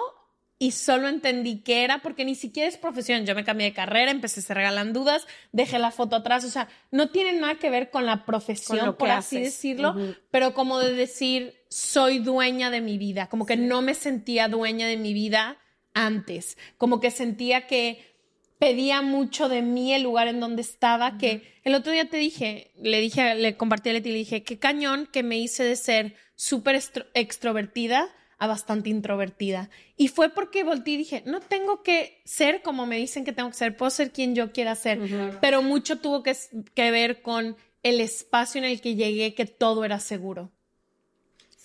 y 0.62 0.74
solo 0.74 1.08
entendí 1.10 1.62
que 1.62 1.84
era 1.84 2.04
porque 2.04 2.24
ni 2.24 2.36
siquiera 2.36 2.70
es 2.70 2.78
profesión. 2.78 3.26
Yo 3.26 3.34
me 3.34 3.44
cambié 3.44 3.66
de 3.66 3.74
carrera, 3.74 4.12
empecé, 4.12 4.44
se 4.44 4.54
regalan 4.54 4.94
dudas, 4.94 5.26
dejé 5.52 5.80
la 5.80 5.90
foto 5.90 6.16
atrás. 6.16 6.46
O 6.46 6.52
sea, 6.52 6.68
no 6.92 7.10
tiene 7.10 7.34
nada 7.34 7.56
que 7.56 7.72
ver 7.72 7.90
con 7.90 8.06
la 8.06 8.28
profesión, 8.28 8.96
por 8.96 9.10
así 9.10 9.40
decirlo, 9.40 9.96
pero 10.30 10.54
como 10.54 10.78
de 10.78 10.94
decir, 10.94 11.56
soy 11.68 12.20
dueña 12.20 12.70
de 12.70 12.80
mi 12.80 13.00
vida. 13.00 13.28
Como 13.28 13.48
que 13.48 13.58
no 13.58 13.82
me 13.82 13.96
sentía 13.96 14.50
dueña 14.50 14.86
de 14.86 14.98
mi 14.98 15.16
vida 15.16 15.58
antes. 15.96 16.60
Como 16.78 17.00
que 17.00 17.10
sentía 17.10 17.66
que 17.66 18.14
pedía 18.60 19.02
mucho 19.02 19.50
de 19.50 19.64
mí 19.64 19.96
el 19.96 20.04
lugar 20.04 20.28
en 20.28 20.40
donde 20.40 20.62
estaba, 20.62 21.18
que 21.18 21.42
el 21.64 21.74
otro 21.74 21.92
día 21.92 22.08
te 22.08 22.18
dije, 22.18 22.70
le 22.80 23.02
dije, 23.02 23.34
le 23.34 23.58
compartí 23.58 23.90
a 23.90 23.94
Leti, 23.94 24.12
le 24.12 24.18
dije, 24.20 24.44
qué 24.44 24.60
cañón 24.60 25.10
que 25.12 25.24
me 25.24 25.40
hice 25.40 25.64
de 25.64 25.76
ser 25.76 26.14
súper 26.36 26.80
extrovertida 27.16 28.14
a 28.42 28.48
bastante 28.48 28.90
introvertida. 28.90 29.70
Y 29.96 30.08
fue 30.08 30.30
porque 30.30 30.64
volteé 30.64 30.96
y 30.96 30.98
dije, 30.98 31.22
no 31.28 31.42
tengo 31.42 31.84
que 31.84 32.24
ser 32.26 32.64
como 32.64 32.88
me 32.88 32.98
dicen 32.98 33.24
que 33.24 33.34
tengo 33.34 33.52
que 33.52 33.56
ser, 33.56 33.78
puedo 33.78 33.92
ser 33.92 34.12
quien 34.12 34.34
yo 34.34 34.52
quiera 34.52 34.74
ser, 34.74 35.38
pero 35.40 35.62
mucho 35.62 36.00
tuvo 36.00 36.24
que, 36.24 36.36
que, 36.74 36.90
ver 36.90 37.22
con 37.22 37.56
el 37.84 38.02
espacio 38.02 38.58
en 38.58 38.66
el 38.66 38.82
que 38.82 38.96
llegué, 38.96 39.36
que 39.36 39.46
todo 39.46 39.86
era 39.86 40.00
seguro. 40.00 40.52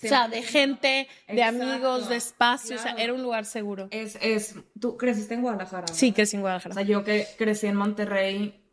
o 0.03 0.07
sea, 0.07 0.27
de 0.27 0.43
gente, 0.43 1.07
de 1.27 1.41
amigos, 1.41 2.09
de 2.09 2.17
espacio, 2.17 2.75
o 2.75 2.79
sea, 2.79 2.91
era 2.91 3.11
un 3.11 3.23
lugar 3.23 3.45
seguro. 3.45 3.87
Es, 3.89 4.15
es, 4.21 4.53
tú 4.79 4.97
creciste 4.97 5.33
en 5.33 5.41
Guadalajara. 5.41 5.87
Sí, 5.91 6.11
crecí 6.11 6.35
en 6.35 6.43
Guadalajara. 6.43 6.73
O 6.73 6.75
sea, 6.75 6.83
yo 6.83 7.03
que 7.03 7.25
crecí 7.39 7.65
en 7.65 7.75
Monterrey, 7.75 8.63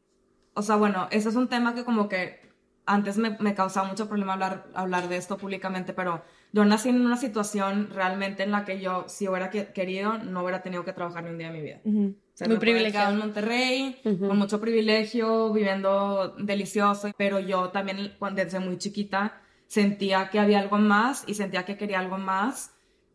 o 0.52 0.61
sea, 0.61 0.76
bueno, 0.76 1.08
ese 1.11 1.30
es 1.30 1.37
un 1.37 1.49
tema 1.49 1.75
que 1.75 1.84
como 1.84 2.11
que 2.11 2.43
antes 2.87 3.17
me, 3.17 3.37
me 3.41 3.55
causaba 3.55 3.88
mucho 3.88 4.09
problema 4.09 4.35
hablar, 4.35 4.67
hablar 4.75 5.09
de 5.09 5.17
esto 5.17 5.37
públicamente, 5.37 5.93
pero 5.93 6.23
yo 6.53 6.64
nací 6.64 6.88
en 6.88 7.05
una 7.05 7.17
situación 7.17 7.91
realmente 7.93 8.43
en 8.43 8.50
la 8.50 8.64
que 8.64 8.81
yo, 8.81 9.05
si 9.09 9.26
hubiera 9.26 9.50
querido, 9.50 10.19
no 10.19 10.43
hubiera 10.43 10.62
tenido 10.62 10.85
que 10.85 10.93
trabajar 10.93 11.25
ni 11.25 11.31
un 11.31 11.38
día 11.38 11.50
de 11.50 11.53
mi 11.53 11.62
vida. 11.62 11.81
Muy 11.85 12.59
privilegiado. 12.59 13.12
en 13.12 13.19
Monterrey, 13.19 14.00
con 14.03 14.37
mucho 14.38 14.61
privilegio, 14.61 15.53
viviendo 15.53 16.35
delicioso, 16.38 17.11
pero 17.17 17.38
yo 17.41 17.71
también 17.71 18.12
desde 18.33 18.61
muy 18.61 18.79
chiquita 18.79 19.41
sentía 19.67 20.29
que 20.31 20.38
había 20.38 20.61
algo 20.61 20.79
más 20.79 21.25
y 21.26 21.35
sentía 21.35 21.64
que 21.64 21.76
quería 21.76 21.99
algo 22.00 22.19
más 22.19 22.74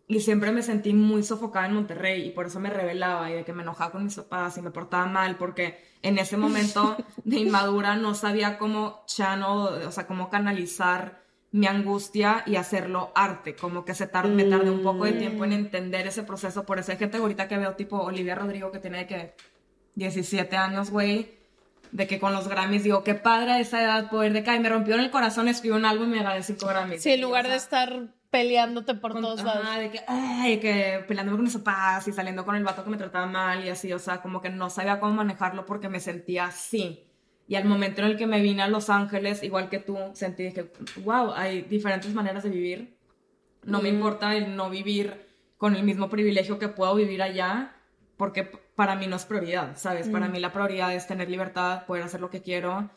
y 0.09 0.21
siempre 0.21 0.51
me 0.51 0.63
sentí 0.63 0.91
muy 0.91 1.21
sofocada 1.21 1.67
en 1.67 1.75
Monterrey 1.75 2.25
y 2.25 2.31
por 2.31 2.47
eso 2.47 2.59
me 2.59 2.71
rebelaba 2.71 3.29
y 3.29 3.35
de 3.35 3.45
que 3.45 3.53
me 3.53 3.61
enojaba 3.61 3.91
con 3.91 4.03
mis 4.03 4.15
papás 4.15 4.57
y 4.57 4.61
me 4.63 4.71
portaba 4.71 5.05
mal 5.05 5.37
porque 5.37 5.85
en 6.01 6.17
ese 6.17 6.35
momento 6.35 6.97
de 7.23 7.37
inmadura 7.37 7.95
no 7.95 8.15
sabía 8.15 8.57
cómo 8.57 9.03
channel, 9.05 9.85
o 9.85 9.91
sea, 9.91 10.07
cómo 10.07 10.31
canalizar 10.31 11.21
mi 11.51 11.67
angustia 11.67 12.43
y 12.47 12.55
hacerlo 12.55 13.11
arte, 13.13 13.55
como 13.55 13.85
que 13.85 13.93
se 13.93 14.07
tar 14.07 14.27
me 14.27 14.45
tardé 14.45 14.71
un 14.71 14.81
poco 14.81 15.05
de 15.05 15.13
tiempo 15.13 15.45
en 15.45 15.53
entender 15.53 16.07
ese 16.07 16.23
proceso, 16.23 16.65
por 16.65 16.79
eso 16.79 16.91
hay 16.91 16.97
gente 16.97 17.17
ahorita 17.17 17.47
que 17.47 17.59
veo 17.59 17.75
tipo 17.75 17.97
Olivia 17.97 18.33
Rodrigo 18.33 18.71
que 18.71 18.79
tiene 18.79 19.05
que 19.05 19.35
17 19.93 20.57
años, 20.57 20.89
güey, 20.89 21.37
de 21.91 22.07
que 22.07 22.19
con 22.19 22.33
los 22.33 22.47
Grammys 22.47 22.83
digo, 22.83 23.03
qué 23.03 23.13
padre 23.13 23.51
a 23.51 23.59
esa 23.59 23.83
edad 23.83 24.09
poder 24.09 24.33
de 24.33 24.43
que, 24.43 24.59
me 24.59 24.69
rompió 24.69 24.95
en 24.95 25.01
el 25.01 25.11
corazón, 25.11 25.47
escribió 25.47 25.77
un 25.77 25.85
álbum 25.85 26.07
y 26.07 26.17
me 26.17 26.23
gané 26.23 26.41
5 26.41 26.65
Grammys. 26.65 27.03
Sí, 27.03 27.11
en 27.11 27.21
lugar 27.21 27.47
de 27.47 27.55
estar 27.55 28.18
peleándote 28.29 28.93
por 28.95 29.13
todos 29.13 29.43
lados. 29.43 29.77
de 29.77 29.91
que, 29.91 30.01
ay, 30.07 30.59
que 30.59 31.03
peleándome 31.07 31.37
con 31.37 31.45
mis 31.45 31.57
papás 31.57 32.07
y 32.07 32.13
saliendo 32.13 32.45
con 32.45 32.55
el 32.55 32.63
vato 32.63 32.83
que 32.83 32.89
me 32.89 32.97
trataba 32.97 33.25
mal 33.25 33.65
y 33.65 33.69
así, 33.69 33.91
o 33.93 33.99
sea, 33.99 34.21
como 34.21 34.41
que 34.41 34.49
no 34.49 34.69
sabía 34.69 34.99
cómo 34.99 35.13
manejarlo 35.13 35.65
porque 35.65 35.89
me 35.89 35.99
sentía 35.99 36.45
así. 36.45 37.05
Y 37.47 37.55
al 37.55 37.65
momento 37.65 38.01
en 38.01 38.09
el 38.09 38.17
que 38.17 38.27
me 38.27 38.41
vine 38.41 38.61
a 38.61 38.67
Los 38.67 38.91
Ángeles, 38.91 39.41
igual 39.41 39.69
que 39.69 39.79
tú, 39.79 39.97
sentí 40.13 40.53
que, 40.53 40.71
wow, 41.03 41.31
hay 41.33 41.63
diferentes 41.63 42.13
maneras 42.13 42.43
de 42.43 42.49
vivir. 42.49 42.95
No 43.63 43.81
me 43.81 43.89
importa 43.89 44.35
el 44.35 44.55
no 44.55 44.69
vivir 44.69 45.27
con 45.57 45.75
el 45.75 45.83
mismo 45.83 46.09
privilegio 46.09 46.59
que 46.59 46.69
puedo 46.69 46.93
vivir 46.93 47.23
allá, 47.23 47.75
porque 48.17 48.43
para 48.75 48.95
mí 48.95 49.07
no 49.07 49.15
es 49.15 49.25
prioridad, 49.25 49.75
¿sabes? 49.77 50.07
Para 50.07 50.27
mí 50.27 50.39
la 50.39 50.53
prioridad 50.53 50.93
es 50.93 51.07
tener 51.07 51.29
libertad, 51.29 51.85
poder 51.85 52.03
hacer 52.03 52.21
lo 52.21 52.29
que 52.29 52.41
quiero. 52.41 52.91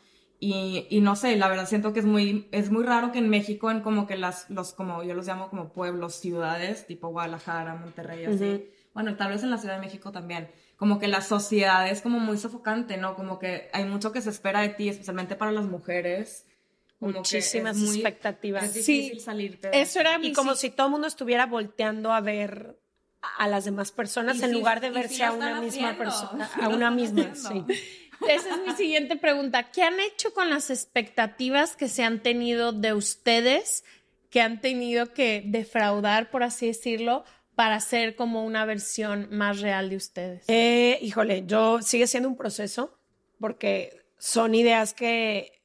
Y, 0.45 0.87
y, 0.89 0.99
no 0.99 1.15
sé, 1.15 1.37
la 1.37 1.47
verdad 1.47 1.67
siento 1.67 1.93
que 1.93 1.99
es 1.99 2.05
muy, 2.05 2.49
es 2.51 2.69
muy 2.69 2.83
raro 2.83 3.11
que 3.11 3.19
en 3.19 3.29
México, 3.29 3.71
en 3.71 3.79
como 3.79 4.07
que 4.07 4.17
las, 4.17 4.49
los, 4.49 4.73
como 4.73 5.01
yo 5.03 5.13
los 5.13 5.25
llamo 5.25 5.49
como 5.49 5.69
pueblos, 5.69 6.15
ciudades, 6.15 6.85
tipo 6.85 7.07
Guadalajara, 7.09 7.75
Monterrey, 7.75 8.25
así. 8.25 8.69
Bueno, 8.93 9.15
tal 9.15 9.31
vez 9.31 9.43
en 9.43 9.51
la 9.51 9.57
Ciudad 9.57 9.75
de 9.75 9.81
México 9.81 10.11
también 10.11 10.49
como 10.83 10.99
que 10.99 11.07
la 11.07 11.21
sociedad 11.21 11.87
es 11.87 12.01
como 12.01 12.19
muy 12.19 12.37
sofocante, 12.37 12.97
¿no? 12.97 13.15
Como 13.15 13.39
que 13.39 13.69
hay 13.71 13.85
mucho 13.85 14.11
que 14.11 14.21
se 14.21 14.29
espera 14.29 14.59
de 14.59 14.67
ti, 14.67 14.89
especialmente 14.89 15.37
para 15.37 15.53
las 15.53 15.65
mujeres. 15.65 16.45
Muchísimas 16.99 17.81
expectativas. 17.81 18.65
Es 18.65 18.73
difícil 18.73 19.21
salirte. 19.21 19.69
Eso 19.79 20.01
era 20.01 20.19
y 20.21 20.33
como 20.33 20.55
si 20.55 20.69
todo 20.71 20.87
el 20.87 20.91
mundo 20.91 21.07
estuviera 21.07 21.45
volteando 21.45 22.11
a 22.11 22.19
ver 22.19 22.77
a 23.37 23.47
las 23.47 23.63
demás 23.63 23.93
personas 23.93 24.41
en 24.41 24.51
lugar 24.51 24.81
de 24.81 24.89
verse 24.89 25.23
a 25.23 25.31
una 25.31 25.61
misma 25.61 25.97
persona, 25.97 26.49
a 26.61 26.67
una 26.67 26.91
misma, 26.91 27.33
sí. 27.33 27.63
Esa 28.27 28.55
es 28.55 28.61
mi 28.65 28.73
siguiente 28.73 29.15
pregunta. 29.15 29.71
¿Qué 29.71 29.83
han 29.83 29.99
hecho 29.99 30.33
con 30.33 30.49
las 30.49 30.69
expectativas 30.69 31.75
que 31.75 31.87
se 31.87 32.03
han 32.03 32.21
tenido 32.21 32.71
de 32.71 32.93
ustedes, 32.93 33.83
que 34.29 34.41
han 34.41 34.61
tenido 34.61 35.13
que 35.13 35.43
defraudar, 35.45 36.29
por 36.31 36.43
así 36.43 36.67
decirlo, 36.67 37.23
para 37.55 37.79
ser 37.79 38.15
como 38.15 38.45
una 38.45 38.65
versión 38.65 39.27
más 39.31 39.61
real 39.61 39.89
de 39.89 39.95
ustedes? 39.95 40.45
Eh, 40.47 40.99
híjole, 41.01 41.43
yo 41.45 41.81
sigue 41.81 42.07
siendo 42.07 42.29
un 42.29 42.37
proceso 42.37 42.97
porque 43.39 44.05
son 44.17 44.55
ideas 44.55 44.93
que 44.93 45.61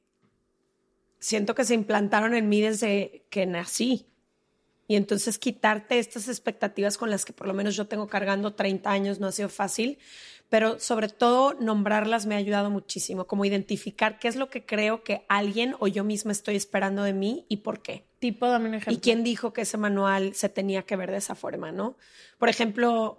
siento 1.19 1.55
que 1.55 1.65
se 1.65 1.75
implantaron 1.75 2.35
en 2.35 2.49
mí 2.49 2.61
desde 2.61 3.25
que 3.31 3.47
nací. 3.47 4.07
Y 4.91 4.97
entonces 4.97 5.39
quitarte 5.39 5.99
estas 5.99 6.29
expectativas 6.29 6.97
con 6.97 7.11
las 7.11 7.25
que 7.27 7.35
por 7.35 7.47
lo 7.47 7.53
menos 7.53 7.77
yo 7.77 7.87
tengo 7.87 8.09
cargando 8.09 8.55
30 8.55 8.91
años 8.91 9.21
no 9.21 9.27
ha 9.27 9.33
sido 9.33 9.51
fácil, 9.51 9.99
pero 10.49 10.79
sobre 10.81 11.09
todo 11.09 11.55
nombrarlas 11.55 12.27
me 12.27 12.35
ha 12.35 12.39
ayudado 12.39 12.71
muchísimo, 12.71 13.27
como 13.27 13.45
identificar 13.45 14.19
qué 14.19 14.29
es 14.29 14.37
lo 14.37 14.49
que 14.49 14.65
creo 14.65 15.03
que 15.03 15.25
alguien 15.29 15.75
o 15.79 15.89
yo 15.89 16.05
misma 16.05 16.33
estoy 16.33 16.57
esperando 16.57 17.03
de 17.03 17.13
mí 17.13 17.45
y 17.49 17.59
por 17.59 17.83
qué. 17.83 18.05
Tipo, 18.19 18.49
dame 18.49 18.69
un 18.69 18.75
ejemplo. 18.77 18.95
Y 18.95 19.01
quién 19.01 19.23
dijo 19.23 19.53
que 19.53 19.63
ese 19.63 19.77
manual 19.77 20.35
se 20.35 20.49
tenía 20.49 20.83
que 20.83 20.97
ver 20.97 21.11
de 21.11 21.19
esa 21.19 21.35
forma, 21.35 21.71
¿no? 21.71 21.97
Por 22.39 22.49
ejemplo, 22.49 23.19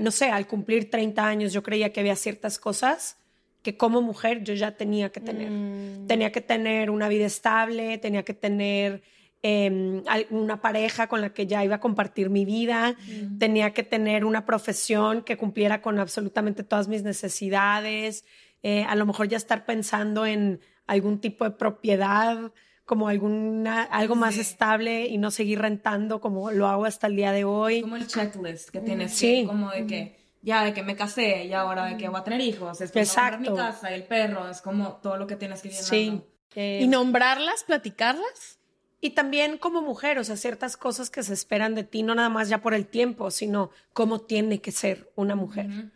no 0.00 0.10
sé, 0.10 0.30
al 0.30 0.46
cumplir 0.46 0.90
30 0.90 1.26
años 1.26 1.52
yo 1.52 1.62
creía 1.62 1.92
que 1.92 2.00
había 2.00 2.16
ciertas 2.16 2.58
cosas 2.58 3.16
que 3.62 3.76
como 3.76 4.02
mujer 4.02 4.42
yo 4.44 4.54
ya 4.54 4.72
tenía 4.72 5.10
que 5.10 5.20
tener. 5.20 5.50
Mm. 5.50 6.06
Tenía 6.06 6.32
que 6.32 6.40
tener 6.40 6.90
una 6.90 7.08
vida 7.08 7.26
estable, 7.26 7.98
tenía 7.98 8.22
que 8.22 8.34
tener 8.34 9.02
eh, 9.42 10.02
una 10.30 10.60
pareja 10.60 11.06
con 11.06 11.20
la 11.20 11.32
que 11.32 11.46
ya 11.46 11.64
iba 11.64 11.76
a 11.76 11.80
compartir 11.80 12.28
mi 12.28 12.44
vida, 12.44 12.96
tenía 13.38 13.72
que 13.72 13.82
tener 13.82 14.24
una 14.24 14.44
profesión 14.44 15.22
que 15.22 15.36
cumpliera 15.36 15.80
con 15.80 15.98
absolutamente 15.98 16.62
todas 16.62 16.88
mis 16.88 17.02
necesidades, 17.02 18.24
eh, 18.62 18.84
a 18.84 18.94
lo 18.96 19.06
mejor 19.06 19.28
ya 19.28 19.38
estar 19.38 19.64
pensando 19.64 20.26
en 20.26 20.60
algún 20.86 21.20
tipo 21.20 21.44
de 21.44 21.52
propiedad, 21.52 22.52
como 22.84 23.08
alguna, 23.08 23.84
algo 23.84 24.16
más 24.16 24.36
estable 24.36 25.06
y 25.06 25.16
no 25.16 25.30
seguir 25.30 25.60
rentando 25.60 26.20
como 26.20 26.50
lo 26.50 26.66
hago 26.66 26.84
hasta 26.84 27.06
el 27.06 27.16
día 27.16 27.32
de 27.32 27.44
hoy. 27.44 27.80
Como 27.80 27.96
el 27.96 28.06
checklist 28.06 28.70
que 28.70 28.80
tienes, 28.80 29.14
sí. 29.14 29.44
como 29.46 29.70
de 29.70 29.86
que 29.86 30.16
ya 30.42 30.64
de 30.64 30.74
que 30.74 30.82
me 30.82 30.96
casé 30.96 31.44
y 31.44 31.52
ahora 31.52 31.86
de 31.86 31.96
que 31.96 32.08
voy 32.08 32.20
a 32.20 32.24
tener 32.24 32.40
hijos, 32.40 32.80
es 32.80 32.94
Exacto. 32.94 33.52
mi 33.52 33.56
casa, 33.56 33.94
el 33.94 34.04
perro, 34.04 34.48
es 34.48 34.60
como 34.60 34.96
todo 34.96 35.16
lo 35.16 35.26
que 35.26 35.36
tienes 35.36 35.62
que 35.62 35.68
llenar. 35.68 35.84
Sí. 35.84 36.22
¿Y 36.56 36.88
nombrarlas, 36.88 37.62
platicarlas? 37.62 38.59
Y 39.00 39.10
también 39.10 39.56
como 39.56 39.80
mujer, 39.80 40.18
o 40.18 40.24
sea, 40.24 40.36
ciertas 40.36 40.76
cosas 40.76 41.08
que 41.08 41.22
se 41.22 41.32
esperan 41.32 41.74
de 41.74 41.84
ti, 41.84 42.02
no 42.02 42.14
nada 42.14 42.28
más 42.28 42.50
ya 42.50 42.60
por 42.60 42.74
el 42.74 42.86
tiempo, 42.86 43.30
sino 43.30 43.70
cómo 43.94 44.20
tiene 44.20 44.60
que 44.60 44.72
ser 44.72 45.10
una 45.16 45.34
mujer. 45.34 45.90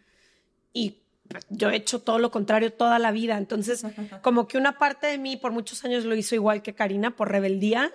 Y 0.72 1.02
yo 1.50 1.70
he 1.70 1.76
hecho 1.76 2.00
todo 2.00 2.18
lo 2.18 2.30
contrario 2.30 2.72
toda 2.72 2.98
la 2.98 3.12
vida. 3.12 3.36
Entonces, 3.36 3.84
como 4.22 4.48
que 4.48 4.56
una 4.56 4.78
parte 4.78 5.06
de 5.06 5.18
mí 5.18 5.36
por 5.36 5.52
muchos 5.52 5.84
años 5.84 6.04
lo 6.04 6.14
hizo 6.14 6.34
igual 6.34 6.62
que 6.62 6.74
Karina, 6.74 7.14
por 7.14 7.30
rebeldía, 7.30 7.92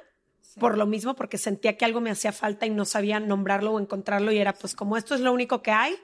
por 0.59 0.77
lo 0.77 0.85
mismo, 0.85 1.15
porque 1.15 1.39
sentía 1.39 1.75
que 1.75 1.85
algo 1.85 2.01
me 2.01 2.11
hacía 2.11 2.31
falta 2.31 2.67
y 2.67 2.69
no 2.69 2.85
sabía 2.85 3.19
nombrarlo 3.19 3.73
o 3.73 3.79
encontrarlo. 3.79 4.31
Y 4.31 4.37
era, 4.37 4.53
pues, 4.53 4.75
como 4.75 4.95
esto 4.95 5.15
es 5.15 5.21
lo 5.21 5.33
único 5.33 5.63
que 5.63 5.71
hay, 5.71 5.95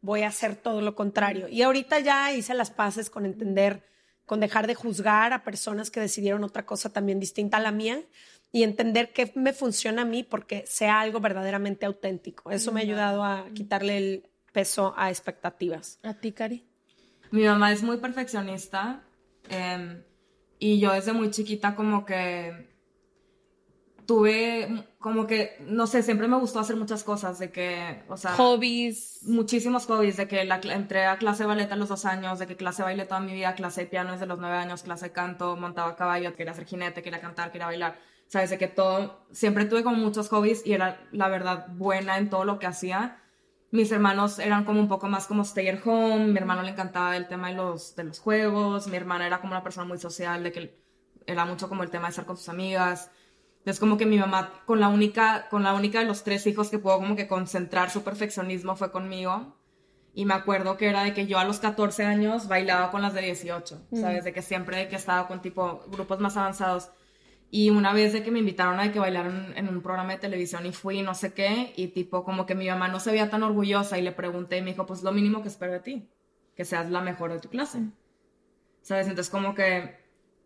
voy 0.00 0.22
a 0.22 0.28
hacer 0.28 0.54
todo 0.54 0.80
lo 0.80 0.94
contrario. 0.94 1.48
Y 1.48 1.62
ahorita 1.62 1.98
ya 1.98 2.32
hice 2.32 2.54
las 2.54 2.70
paces 2.70 3.10
con 3.10 3.26
entender, 3.26 3.82
con 4.26 4.38
dejar 4.38 4.68
de 4.68 4.76
juzgar 4.76 5.32
a 5.32 5.42
personas 5.42 5.90
que 5.90 5.98
decidieron 5.98 6.44
otra 6.44 6.66
cosa 6.66 6.92
también 6.92 7.18
distinta 7.18 7.56
a 7.56 7.60
la 7.60 7.72
mía 7.72 8.00
y 8.54 8.62
entender 8.62 9.12
qué 9.12 9.32
me 9.34 9.52
funciona 9.52 10.02
a 10.02 10.04
mí 10.04 10.22
porque 10.22 10.62
sea 10.64 11.00
algo 11.00 11.18
verdaderamente 11.18 11.86
auténtico. 11.86 12.52
Eso 12.52 12.70
me 12.70 12.78
ha 12.78 12.84
ayudado 12.84 13.24
a 13.24 13.46
quitarle 13.52 13.96
el 13.96 14.30
peso 14.52 14.94
a 14.96 15.10
expectativas. 15.10 15.98
¿A 16.04 16.14
ti, 16.14 16.30
Cari? 16.30 16.64
Mi 17.32 17.42
mamá 17.42 17.72
es 17.72 17.82
muy 17.82 17.96
perfeccionista 17.96 19.02
em, 19.48 20.00
y 20.60 20.78
yo 20.78 20.92
desde 20.92 21.12
muy 21.12 21.32
chiquita 21.32 21.74
como 21.74 22.04
que 22.04 22.68
tuve 24.06 24.86
como 25.00 25.26
que, 25.26 25.56
no 25.66 25.88
sé, 25.88 26.04
siempre 26.04 26.28
me 26.28 26.38
gustó 26.38 26.60
hacer 26.60 26.76
muchas 26.76 27.02
cosas, 27.02 27.40
de 27.40 27.50
que, 27.50 28.04
o 28.08 28.16
sea... 28.16 28.34
Hobbies. 28.36 29.24
Muchísimos 29.24 29.86
hobbies, 29.86 30.16
de 30.16 30.28
que 30.28 30.44
la, 30.44 30.60
entré 30.62 31.06
a 31.06 31.18
clase 31.18 31.42
de 31.42 31.48
ballet 31.48 31.72
a 31.72 31.76
los 31.76 31.88
dos 31.88 32.04
años, 32.04 32.38
de 32.38 32.46
que 32.46 32.56
clase 32.56 32.82
de 32.82 32.84
baile 32.84 33.04
toda 33.04 33.20
mi 33.20 33.34
vida, 33.34 33.54
clase 33.54 33.82
de 33.82 33.86
piano 33.88 34.12
desde 34.12 34.26
los 34.26 34.38
nueve 34.38 34.56
años, 34.56 34.84
clase 34.84 35.06
de 35.06 35.12
canto, 35.12 35.56
montaba 35.56 35.90
a 35.90 35.96
caballo, 35.96 36.36
quería 36.36 36.54
ser 36.54 36.66
jinete, 36.66 37.02
quería 37.02 37.20
cantar, 37.20 37.50
quería 37.50 37.66
bailar 37.66 38.13
sabes, 38.28 38.50
de 38.50 38.58
que 38.58 38.68
todo, 38.68 39.26
siempre 39.30 39.64
tuve 39.64 39.82
como 39.82 39.96
muchos 39.96 40.28
hobbies 40.28 40.66
y 40.66 40.72
era 40.72 41.00
la 41.12 41.28
verdad 41.28 41.68
buena 41.68 42.18
en 42.18 42.30
todo 42.30 42.44
lo 42.44 42.58
que 42.58 42.66
hacía. 42.66 43.20
Mis 43.70 43.90
hermanos 43.90 44.38
eran 44.38 44.64
como 44.64 44.80
un 44.80 44.88
poco 44.88 45.08
más 45.08 45.26
como 45.26 45.42
stay 45.42 45.68
at 45.68 45.80
home, 45.84 46.28
mi 46.28 46.38
hermano 46.38 46.62
le 46.62 46.70
encantaba 46.70 47.16
el 47.16 47.26
tema 47.26 47.48
de 47.48 47.54
los, 47.54 47.96
de 47.96 48.04
los 48.04 48.20
juegos, 48.20 48.86
mi 48.86 48.96
hermana 48.96 49.26
era 49.26 49.40
como 49.40 49.52
una 49.52 49.62
persona 49.62 49.86
muy 49.86 49.98
social, 49.98 50.44
de 50.44 50.52
que 50.52 50.84
era 51.26 51.44
mucho 51.44 51.68
como 51.68 51.82
el 51.82 51.90
tema 51.90 52.04
de 52.06 52.10
estar 52.10 52.26
con 52.26 52.36
sus 52.36 52.48
amigas. 52.48 53.10
Es 53.64 53.80
como 53.80 53.96
que 53.96 54.06
mi 54.06 54.18
mamá, 54.18 54.62
con 54.66 54.78
la 54.78 54.88
única, 54.88 55.48
con 55.48 55.62
la 55.62 55.72
única 55.72 56.00
de 56.00 56.04
los 56.04 56.22
tres 56.22 56.46
hijos 56.46 56.68
que 56.68 56.78
pudo 56.78 56.98
como 56.98 57.16
que 57.16 57.26
concentrar 57.26 57.90
su 57.90 58.04
perfeccionismo 58.04 58.76
fue 58.76 58.92
conmigo. 58.92 59.56
Y 60.12 60.26
me 60.26 60.34
acuerdo 60.34 60.76
que 60.76 60.88
era 60.88 61.02
de 61.02 61.12
que 61.12 61.26
yo 61.26 61.38
a 61.38 61.44
los 61.44 61.58
14 61.58 62.04
años 62.04 62.46
bailaba 62.46 62.92
con 62.92 63.02
las 63.02 63.14
de 63.14 63.22
18, 63.22 63.88
¿sabes? 63.94 64.22
De 64.22 64.32
que 64.32 64.42
siempre 64.42 64.86
que 64.88 64.94
estaba 64.94 65.26
con 65.26 65.42
tipo 65.42 65.82
grupos 65.88 66.20
más 66.20 66.36
avanzados 66.36 66.90
y 67.54 67.70
una 67.70 67.92
vez 67.92 68.12
de 68.12 68.24
que 68.24 68.32
me 68.32 68.40
invitaron 68.40 68.80
a 68.80 68.90
que 68.90 68.98
bailaran 68.98 69.52
en 69.56 69.68
un 69.68 69.80
programa 69.80 70.14
de 70.14 70.18
televisión 70.18 70.66
y 70.66 70.72
fui, 70.72 71.02
no 71.02 71.14
sé 71.14 71.34
qué, 71.34 71.72
y 71.76 71.86
tipo 71.86 72.24
como 72.24 72.46
que 72.46 72.56
mi 72.56 72.66
mamá 72.66 72.88
no 72.88 72.98
se 72.98 73.12
veía 73.12 73.30
tan 73.30 73.44
orgullosa 73.44 73.96
y 73.96 74.02
le 74.02 74.10
pregunté 74.10 74.56
y 74.56 74.62
me 74.62 74.72
dijo, 74.72 74.86
pues 74.86 75.04
lo 75.04 75.12
mínimo 75.12 75.40
que 75.40 75.46
espero 75.46 75.70
de 75.70 75.78
ti, 75.78 76.08
que 76.56 76.64
seas 76.64 76.90
la 76.90 77.00
mejor 77.00 77.32
de 77.32 77.38
tu 77.38 77.48
clase. 77.48 77.78
¿Sabes? 78.82 79.06
Entonces 79.06 79.30
como 79.30 79.54
que 79.54 79.96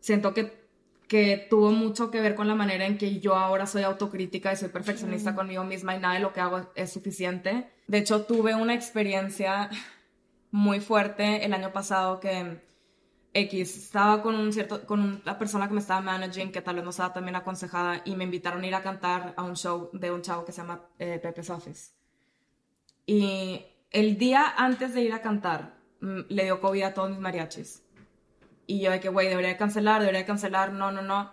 siento 0.00 0.34
que, 0.34 0.68
que 1.08 1.46
tuvo 1.48 1.70
mucho 1.70 2.10
que 2.10 2.20
ver 2.20 2.34
con 2.34 2.46
la 2.46 2.54
manera 2.54 2.84
en 2.84 2.98
que 2.98 3.20
yo 3.20 3.36
ahora 3.36 3.64
soy 3.64 3.84
autocrítica 3.84 4.52
y 4.52 4.56
soy 4.56 4.68
perfeccionista 4.68 5.34
conmigo 5.34 5.64
misma 5.64 5.96
y 5.96 6.00
nada 6.00 6.12
de 6.12 6.20
lo 6.20 6.34
que 6.34 6.40
hago 6.40 6.70
es 6.74 6.92
suficiente. 6.92 7.70
De 7.86 7.96
hecho, 7.96 8.26
tuve 8.26 8.54
una 8.54 8.74
experiencia 8.74 9.70
muy 10.50 10.80
fuerte 10.80 11.46
el 11.46 11.54
año 11.54 11.72
pasado 11.72 12.20
que 12.20 12.67
X, 13.32 13.76
estaba 13.76 14.22
con 14.22 14.34
un 14.34 14.52
cierto, 14.52 14.86
con 14.86 15.20
una 15.22 15.38
persona 15.38 15.68
que 15.68 15.74
me 15.74 15.80
estaba 15.80 16.00
managing, 16.00 16.50
que 16.50 16.62
tal 16.62 16.76
vez 16.76 16.84
no 16.84 16.90
estaba 16.90 17.12
también 17.12 17.36
aconsejada, 17.36 18.02
y 18.04 18.16
me 18.16 18.24
invitaron 18.24 18.62
a 18.62 18.66
ir 18.66 18.74
a 18.74 18.82
cantar 18.82 19.34
a 19.36 19.42
un 19.42 19.56
show 19.56 19.90
de 19.92 20.10
un 20.10 20.22
chavo 20.22 20.44
que 20.44 20.52
se 20.52 20.62
llama 20.62 20.82
eh, 20.98 21.18
Pepe's 21.22 21.50
Office. 21.50 21.92
Y 23.06 23.64
el 23.90 24.18
día 24.18 24.54
antes 24.56 24.94
de 24.94 25.02
ir 25.02 25.12
a 25.12 25.22
cantar, 25.22 25.74
mm, 26.00 26.20
le 26.28 26.44
dio 26.44 26.60
COVID 26.60 26.82
a 26.82 26.94
todos 26.94 27.10
mis 27.10 27.20
mariachis. 27.20 27.82
Y 28.66 28.80
yo 28.80 28.90
de 28.90 29.00
que, 29.00 29.08
güey, 29.08 29.28
debería 29.28 29.56
cancelar, 29.56 30.00
debería 30.00 30.26
cancelar, 30.26 30.72
no, 30.72 30.90
no, 30.92 31.02
no. 31.02 31.32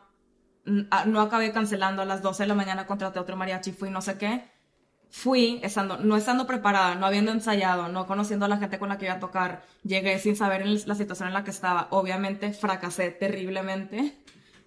Ah, 0.89 1.05
no 1.05 1.21
acabé 1.21 1.51
cancelando 1.51 2.01
a 2.01 2.05
las 2.05 2.21
12 2.21 2.43
de 2.43 2.47
la 2.47 2.55
mañana, 2.55 2.87
contraté 2.87 3.19
otro 3.19 3.35
mariachi, 3.35 3.71
fui 3.71 3.89
no 3.89 4.01
sé 4.01 4.17
qué 4.17 4.54
fui 5.09 5.59
estando, 5.63 5.97
no 5.97 6.17
estando 6.17 6.45
preparada, 6.47 6.95
no 6.95 7.05
habiendo 7.05 7.31
ensayado, 7.31 7.87
no 7.87 8.05
conociendo 8.07 8.45
a 8.45 8.49
la 8.49 8.57
gente 8.57 8.79
con 8.79 8.89
la 8.89 8.97
que 8.97 9.05
iba 9.05 9.15
a 9.15 9.19
tocar, 9.19 9.63
llegué 9.83 10.19
sin 10.19 10.35
saber 10.35 10.65
la 10.65 10.95
situación 10.95 11.27
en 11.27 11.33
la 11.33 11.43
que 11.43 11.51
estaba. 11.51 11.87
Obviamente 11.91 12.53
fracasé 12.53 13.11
terriblemente, 13.11 14.17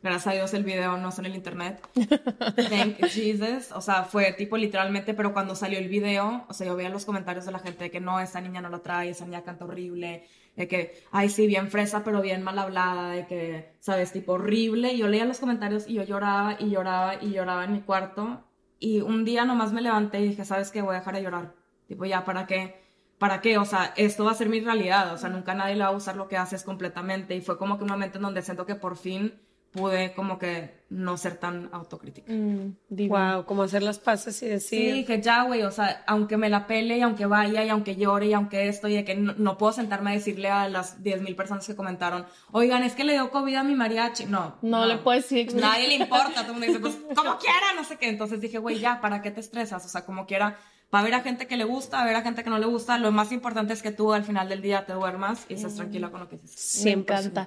Gracias 0.00 0.28
a 0.28 0.32
Dios 0.32 0.54
el 0.54 0.62
video 0.62 0.96
no 0.96 1.08
está 1.08 1.22
en 1.22 1.26
el 1.26 1.34
internet. 1.34 1.80
Thank 1.94 3.04
Jesus. 3.06 3.72
O 3.72 3.80
sea, 3.80 4.04
fue 4.04 4.32
tipo 4.32 4.56
literalmente, 4.56 5.12
pero 5.12 5.32
cuando 5.32 5.56
salió 5.56 5.78
el 5.78 5.88
video, 5.88 6.44
o 6.48 6.54
sea, 6.54 6.68
yo 6.68 6.76
veía 6.76 6.88
los 6.88 7.04
comentarios 7.04 7.46
de 7.46 7.52
la 7.52 7.58
gente 7.58 7.84
de 7.84 7.90
que 7.90 7.98
no, 7.98 8.20
esta 8.20 8.40
niña 8.40 8.60
no 8.60 8.68
lo 8.68 8.80
trae, 8.80 9.10
esa 9.10 9.24
niña 9.24 9.42
canta 9.42 9.64
horrible, 9.64 10.24
de 10.54 10.68
que, 10.68 11.02
ay, 11.10 11.28
sí, 11.28 11.48
bien 11.48 11.68
fresa, 11.68 12.04
pero 12.04 12.22
bien 12.22 12.44
mal 12.44 12.58
hablada, 12.60 13.10
de 13.10 13.26
que, 13.26 13.72
sabes, 13.80 14.12
tipo 14.12 14.34
horrible. 14.34 14.92
Y 14.92 14.98
yo 14.98 15.08
leía 15.08 15.24
los 15.24 15.40
comentarios 15.40 15.88
y 15.88 15.94
yo 15.94 16.04
lloraba 16.04 16.56
y 16.60 16.70
lloraba 16.70 17.16
y 17.20 17.32
lloraba 17.32 17.64
en 17.64 17.72
mi 17.72 17.80
cuarto. 17.80 18.44
Y 18.78 19.00
un 19.00 19.24
día 19.24 19.44
nomás 19.44 19.72
me 19.72 19.82
levanté 19.82 20.20
y 20.20 20.28
dije, 20.28 20.44
¿sabes 20.44 20.70
qué? 20.70 20.82
Voy 20.82 20.94
a 20.94 20.98
dejar 20.98 21.14
de 21.14 21.22
llorar. 21.22 21.54
Tipo, 21.86 22.04
ya, 22.04 22.24
¿para 22.24 22.46
qué? 22.46 22.82
¿Para 23.18 23.40
qué? 23.40 23.58
O 23.58 23.64
sea, 23.64 23.92
esto 23.96 24.24
va 24.24 24.32
a 24.32 24.34
ser 24.34 24.48
mi 24.48 24.60
realidad. 24.60 25.12
O 25.12 25.18
sea, 25.18 25.28
nunca 25.30 25.54
nadie 25.54 25.74
le 25.74 25.82
va 25.82 25.90
a 25.90 25.96
usar 25.96 26.16
lo 26.16 26.28
que 26.28 26.36
haces 26.36 26.62
completamente. 26.62 27.34
Y 27.34 27.40
fue 27.40 27.58
como 27.58 27.76
que 27.76 27.84
un 27.84 27.90
momento 27.90 28.18
en 28.18 28.22
donde 28.22 28.42
siento 28.42 28.66
que 28.66 28.76
por 28.76 28.96
fin 28.96 29.40
pude 29.72 30.12
como 30.14 30.38
que 30.38 30.78
no 30.90 31.18
ser 31.18 31.36
tan 31.36 31.68
autocrítica. 31.72 32.32
Mm, 32.32 32.76
wow, 33.08 33.44
como 33.44 33.64
hacer 33.64 33.82
las 33.82 33.98
paces 33.98 34.42
y 34.42 34.48
decir... 34.48 34.94
Sí, 34.94 35.04
que 35.04 35.20
ya, 35.20 35.42
güey, 35.42 35.62
o 35.62 35.70
sea, 35.70 36.02
aunque 36.06 36.38
me 36.38 36.48
la 36.48 36.66
pele 36.66 36.96
y 36.96 37.02
aunque 37.02 37.26
vaya 37.26 37.62
y 37.62 37.68
aunque 37.68 37.96
llore 37.96 38.28
y 38.28 38.32
aunque 38.32 38.68
esto 38.68 38.88
y 38.88 38.94
de 38.94 39.04
que 39.04 39.14
no, 39.14 39.58
puedo 39.58 39.72
sentarme 39.72 40.10
a 40.10 40.14
decirle 40.14 40.48
a 40.48 40.68
las 40.68 41.02
10.000 41.02 41.36
personas 41.36 41.66
que 41.66 41.76
comentaron, 41.76 42.24
oigan, 42.52 42.82
es 42.82 42.94
que 42.94 43.04
le 43.04 43.12
dio 43.12 43.30
COVID 43.30 43.54
a 43.56 43.64
mi 43.64 43.74
mariachi. 43.74 44.24
No. 44.26 44.56
No, 44.62 44.86
le 44.86 44.96
puedes 44.96 45.28
decir. 45.28 45.54
Nadie 45.54 45.88
le 45.88 45.94
importa. 45.96 46.42
Todo 46.42 46.46
el 46.46 46.52
mundo 46.52 46.66
dice, 46.66 46.80
pues, 46.80 46.96
como 47.14 47.38
quiera, 47.38 47.74
no 47.76 47.84
sé 47.84 47.98
qué. 47.98 48.08
Entonces 48.08 48.40
dije, 48.40 48.58
güey, 48.58 48.78
ya, 48.78 49.00
¿para 49.02 49.20
qué 49.20 49.30
te 49.30 49.40
estresas? 49.40 49.84
O 49.84 49.88
sea, 49.88 50.06
como 50.06 50.24
quiera, 50.24 50.56
va 50.92 51.00
a 51.00 51.02
haber 51.02 51.14
a 51.14 51.20
gente 51.20 51.46
que 51.46 51.58
le 51.58 51.64
gusta, 51.64 51.98
va 51.98 52.00
a 52.00 52.04
haber 52.04 52.16
a 52.16 52.22
gente 52.22 52.42
que 52.42 52.50
no 52.50 52.58
le 52.58 52.66
gusta. 52.66 52.96
Lo 52.96 53.12
más 53.12 53.30
importante 53.32 53.74
es 53.74 53.82
que 53.82 53.92
tú 53.92 54.14
al 54.14 54.24
final 54.24 54.48
del 54.48 54.62
día 54.62 54.86
te 54.86 54.94
duermas 54.94 55.44
y 55.50 55.54
estés 55.54 55.74
tranquila 55.74 56.10
con 56.10 56.20
lo 56.20 56.28
que 56.28 56.38
dices. 56.38 56.58
Siempre. 56.58 57.14
Me 57.14 57.20
encanta. 57.20 57.46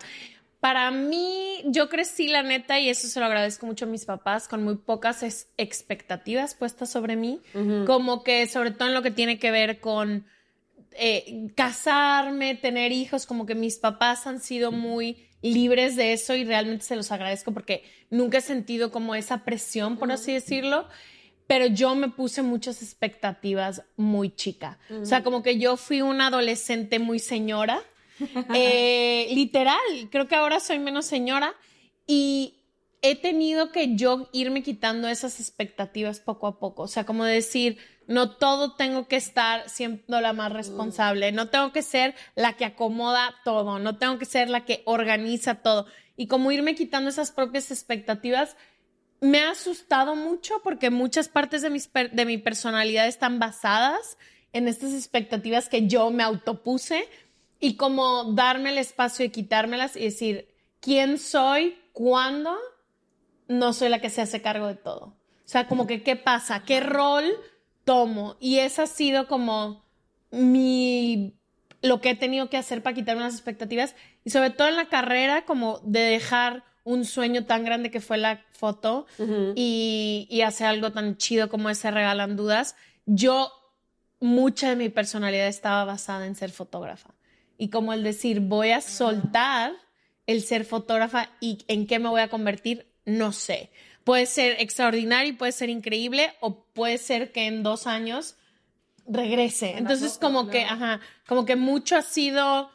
Para 0.61 0.91
mí, 0.91 1.63
yo 1.65 1.89
crecí, 1.89 2.27
la 2.27 2.43
neta, 2.43 2.79
y 2.79 2.87
eso 2.87 3.07
se 3.07 3.19
lo 3.19 3.25
agradezco 3.25 3.65
mucho 3.65 3.85
a 3.85 3.87
mis 3.87 4.05
papás, 4.05 4.47
con 4.47 4.63
muy 4.63 4.75
pocas 4.77 5.47
expectativas 5.57 6.53
puestas 6.53 6.89
sobre 6.91 7.15
mí, 7.15 7.41
como 7.87 8.23
que 8.23 8.45
sobre 8.45 8.69
todo 8.69 8.87
en 8.87 8.93
lo 8.93 9.01
que 9.01 9.09
tiene 9.09 9.39
que 9.39 9.49
ver 9.49 9.79
con 9.79 10.27
eh, 10.91 11.47
casarme, 11.55 12.53
tener 12.53 12.91
hijos, 12.91 13.25
como 13.25 13.47
que 13.47 13.55
mis 13.55 13.79
papás 13.79 14.27
han 14.27 14.39
sido 14.39 14.71
muy 14.71 15.27
libres 15.41 15.95
de 15.95 16.13
eso 16.13 16.35
y 16.35 16.45
realmente 16.45 16.85
se 16.85 16.95
los 16.95 17.11
agradezco 17.11 17.51
porque 17.51 17.83
nunca 18.11 18.37
he 18.37 18.41
sentido 18.41 18.91
como 18.91 19.15
esa 19.15 19.43
presión, 19.43 19.97
por 19.97 20.11
así 20.11 20.31
decirlo 20.31 20.87
pero 21.47 21.65
yo 21.65 21.95
me 21.95 22.07
puse 22.07 22.43
muchas 22.43 22.81
expectativas 22.81 23.83
muy 23.97 24.33
chica. 24.33 24.79
O 24.89 25.03
sea, 25.03 25.21
como 25.21 25.43
que 25.43 25.59
yo 25.59 25.75
fui 25.75 26.01
una 26.01 26.27
adolescente 26.27 26.97
muy 26.97 27.19
señora 27.19 27.81
eh, 28.53 29.27
literal, 29.33 29.79
creo 30.09 30.27
que 30.27 30.35
ahora 30.35 30.59
soy 30.59 30.79
menos 30.79 31.05
señora 31.05 31.53
y 32.07 32.61
he 33.01 33.15
tenido 33.15 33.71
que 33.71 33.95
yo 33.95 34.29
irme 34.31 34.63
quitando 34.63 35.07
esas 35.07 35.39
expectativas 35.39 36.19
poco 36.19 36.47
a 36.47 36.59
poco. 36.59 36.83
O 36.83 36.87
sea, 36.87 37.05
como 37.05 37.25
decir, 37.25 37.77
no 38.07 38.31
todo 38.31 38.75
tengo 38.75 39.07
que 39.07 39.15
estar 39.15 39.67
siendo 39.69 40.21
la 40.21 40.33
más 40.33 40.51
responsable, 40.51 41.31
no 41.31 41.49
tengo 41.49 41.71
que 41.71 41.81
ser 41.81 42.13
la 42.35 42.53
que 42.53 42.65
acomoda 42.65 43.35
todo, 43.43 43.79
no 43.79 43.97
tengo 43.97 44.19
que 44.19 44.25
ser 44.25 44.49
la 44.49 44.65
que 44.65 44.83
organiza 44.85 45.55
todo. 45.55 45.87
Y 46.15 46.27
como 46.27 46.51
irme 46.51 46.75
quitando 46.75 47.09
esas 47.09 47.31
propias 47.31 47.71
expectativas, 47.71 48.55
me 49.19 49.39
ha 49.39 49.51
asustado 49.51 50.15
mucho 50.15 50.61
porque 50.63 50.89
muchas 50.89 51.29
partes 51.29 51.61
de, 51.61 52.09
de 52.11 52.25
mi 52.25 52.37
personalidad 52.37 53.07
están 53.07 53.39
basadas 53.39 54.17
en 54.53 54.67
estas 54.67 54.93
expectativas 54.93 55.69
que 55.69 55.87
yo 55.87 56.09
me 56.11 56.23
autopuse 56.23 57.07
y 57.61 57.75
como 57.75 58.33
darme 58.33 58.71
el 58.71 58.79
espacio 58.79 59.23
y 59.23 59.29
quitármelas 59.29 59.95
y 59.95 60.05
decir 60.05 60.49
quién 60.81 61.19
soy, 61.19 61.77
cuándo, 61.93 62.57
no 63.47 63.71
soy 63.71 63.89
la 63.89 64.01
que 64.01 64.09
se 64.09 64.21
hace 64.21 64.41
cargo 64.41 64.67
de 64.67 64.75
todo. 64.75 65.05
O 65.05 65.47
sea, 65.51 65.67
como 65.67 65.85
que 65.85 66.01
qué 66.01 66.15
pasa, 66.15 66.63
qué 66.63 66.79
rol 66.79 67.31
tomo. 67.85 68.35
Y 68.39 68.57
esa 68.57 68.83
ha 68.83 68.87
sido 68.87 69.27
como 69.27 69.85
mi 70.31 71.37
lo 71.83 72.01
que 72.01 72.11
he 72.11 72.15
tenido 72.15 72.49
que 72.49 72.57
hacer 72.57 72.81
para 72.81 72.95
quitarme 72.95 73.21
las 73.21 73.33
expectativas 73.33 73.95
y 74.23 74.29
sobre 74.29 74.51
todo 74.51 74.67
en 74.67 74.75
la 74.75 74.87
carrera 74.87 75.45
como 75.45 75.79
de 75.79 76.01
dejar 76.01 76.63
un 76.83 77.05
sueño 77.05 77.45
tan 77.45 77.63
grande 77.63 77.91
que 77.91 78.01
fue 78.01 78.17
la 78.17 78.43
foto 78.53 79.05
y, 79.55 80.27
y 80.29 80.41
hacer 80.41 80.67
algo 80.67 80.91
tan 80.91 81.17
chido 81.17 81.49
como 81.49 81.69
ese 81.69 81.91
regalan 81.91 82.35
dudas. 82.35 82.75
Yo, 83.05 83.51
mucha 84.19 84.69
de 84.69 84.75
mi 84.75 84.89
personalidad 84.89 85.47
estaba 85.47 85.85
basada 85.85 86.25
en 86.25 86.35
ser 86.35 86.51
fotógrafa 86.51 87.13
y 87.61 87.69
como 87.69 87.93
el 87.93 88.01
decir, 88.01 88.39
voy 88.39 88.71
a 88.71 88.81
soltar 88.81 89.73
el 90.25 90.41
ser 90.41 90.65
fotógrafa 90.65 91.29
y 91.39 91.59
en 91.67 91.85
qué 91.85 91.99
me 91.99 92.09
voy 92.09 92.21
a 92.21 92.27
convertir, 92.27 92.87
no 93.05 93.31
sé. 93.33 93.69
Puede 94.03 94.25
ser 94.25 94.55
extraordinario, 94.59 95.37
puede 95.37 95.51
ser 95.51 95.69
increíble 95.69 96.33
o 96.39 96.63
puede 96.63 96.97
ser 96.97 97.31
que 97.31 97.45
en 97.45 97.61
dos 97.61 97.85
años 97.85 98.35
regrese. 99.05 99.77
Entonces 99.77 100.17
como 100.17 100.49
que, 100.49 100.63
ajá, 100.63 101.01
como 101.27 101.45
que 101.45 101.55
mucho 101.55 101.95
ha 101.95 102.01
sido 102.01 102.71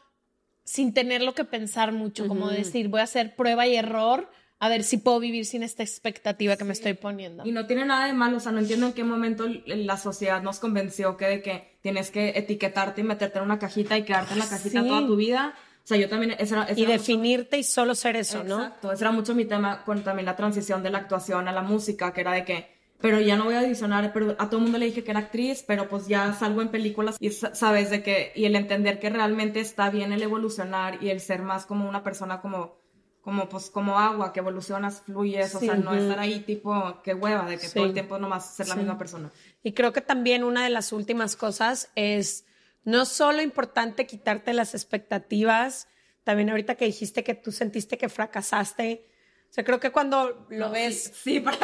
sin 0.63 0.95
tenerlo 0.95 1.35
que 1.35 1.45
pensar 1.45 1.91
mucho, 1.91 2.29
como 2.29 2.49
decir, 2.49 2.87
voy 2.87 3.01
a 3.01 3.05
hacer 3.05 3.35
prueba 3.35 3.67
y 3.67 3.75
error 3.75 4.31
a 4.59 4.69
ver 4.69 4.85
si 4.85 4.97
puedo 4.97 5.21
vivir 5.21 5.45
sin 5.45 5.63
esta 5.63 5.83
expectativa 5.83 6.57
que 6.57 6.65
me 6.65 6.73
estoy 6.73 6.95
poniendo. 6.95 7.45
Y 7.47 7.53
no 7.53 7.67
tiene 7.67 7.85
nada 7.85 8.07
de 8.07 8.15
malo, 8.15 8.39
o 8.39 8.41
sea, 8.41 8.53
no 8.53 8.61
entiendo 8.61 8.87
en 8.87 8.93
qué 8.95 9.05
momento 9.05 9.47
la 9.67 9.97
sociedad 9.99 10.43
nos 10.43 10.59
convenció 10.59 11.17
que 11.17 11.27
de 11.27 11.43
que 11.43 11.79
tienes 11.83 12.11
que 12.11 12.31
etiquetarte 12.37 13.03
y 13.03 13.05
meterte 13.05 13.39
en 13.39 13.45
una 13.45 13.59
cajita 13.59 13.99
y 13.99 14.05
quedarte 14.05 14.33
en 14.33 14.39
la 14.39 14.49
cajita 14.49 14.83
toda 14.83 15.07
tu 15.07 15.17
vida. 15.17 15.55
O 15.85 15.87
sea, 15.87 15.99
yo 15.99 16.09
también... 16.09 16.37
y 16.75 16.87
definirte 16.87 17.59
y 17.59 17.63
solo 17.63 17.95
ser 17.95 18.17
eso, 18.17 18.43
¿no? 18.43 18.57
Exacto, 18.57 18.93
ese 18.93 19.05
era 19.05 19.13
mucho 19.13 19.35
mi 19.35 19.45
tema 19.45 19.85
con 19.85 20.03
también 20.03 20.27
la 20.27 20.35
transición 20.35 20.83
de 20.83 20.91
la 20.91 20.99
actuación 20.99 21.47
a 21.49 21.53
la 21.53 21.63
música, 21.63 22.13
que 22.13 22.23
era 22.23 22.33
de 22.33 22.45
que, 22.45 22.75
pero 23.01 23.21
ya 23.21 23.37
no 23.37 23.45
voy 23.45 23.55
a 23.55 23.61
adicionar, 23.61 24.11
pero 24.13 24.35
a 24.39 24.49
todo 24.49 24.57
el 24.57 24.63
mundo 24.65 24.79
le 24.79 24.87
dije 24.87 25.05
que 25.05 25.13
era 25.13 25.21
actriz, 25.21 25.63
pero 25.65 25.89
pues 25.89 26.09
ya 26.09 26.33
salgo 26.33 26.63
en 26.63 26.71
películas 26.71 27.19
y 27.21 27.31
sabes 27.31 27.91
de 27.91 28.03
que, 28.03 28.33
y 28.35 28.47
el 28.47 28.57
entender 28.57 28.99
que 28.99 29.11
realmente 29.11 29.61
está 29.61 29.91
bien 29.91 30.13
el 30.13 30.23
evolucionar 30.23 31.01
y 31.05 31.11
el 31.11 31.21
ser 31.21 31.43
más 31.43 31.67
como 31.67 31.89
una 31.89 32.03
persona 32.03 32.41
como 32.41 32.86
como 33.27 33.49
pues 33.49 33.71
como 33.71 33.99
agua 33.99 34.33
que 34.33 34.39
evolucionas, 34.39 35.03
fluyes, 35.05 35.53
o 35.57 35.59
sea, 35.59 35.75
no 35.75 35.93
estar 35.93 36.21
ahí 36.21 36.39
tipo 36.39 37.03
qué 37.03 37.13
hueva 37.13 37.45
de 37.45 37.59
que 37.59 37.69
todo 37.69 37.87
el 37.87 37.93
tiempo 37.93 38.21
nomás 38.21 38.55
ser 38.55 38.69
la 38.69 38.77
misma 38.77 38.97
persona. 38.97 39.33
Y 39.65 39.73
creo 39.73 39.93
que 39.93 40.01
también 40.01 40.45
una 40.45 40.63
de 40.63 40.71
las 40.71 40.93
últimas 40.93 41.35
cosas 41.35 41.91
es 41.97 42.45
no 42.85 43.05
solo 43.05 43.43
importante 43.43 44.07
quitarte 44.07 44.53
las 44.53 44.75
expectativas, 44.75 45.89
también 46.23 46.51
ahorita 46.51 46.77
que 46.77 46.85
dijiste 46.85 47.25
que 47.25 47.35
tú 47.35 47.51
sentiste 47.51 47.99
que 47.99 48.09
fracasaste, 48.09 49.09
o 49.51 49.53
sea, 49.53 49.65
creo 49.65 49.81
que 49.81 49.91
cuando 49.91 50.47
lo 50.51 50.71
ves... 50.71 51.11
Sí, 51.21 51.41
para 51.41 51.57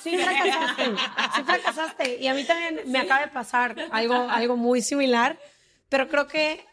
sí, 0.00 0.16
fracasaste, 0.18 0.84
sí 1.34 1.42
fracasaste. 1.42 2.16
Y 2.20 2.28
a 2.28 2.34
mí 2.34 2.44
también 2.44 2.82
me 2.86 3.00
acaba 3.00 3.22
de 3.22 3.32
pasar 3.32 3.74
algo, 3.90 4.14
algo 4.14 4.56
muy 4.56 4.82
similar, 4.82 5.36
pero 5.88 6.06
creo 6.06 6.28
que 6.28 6.64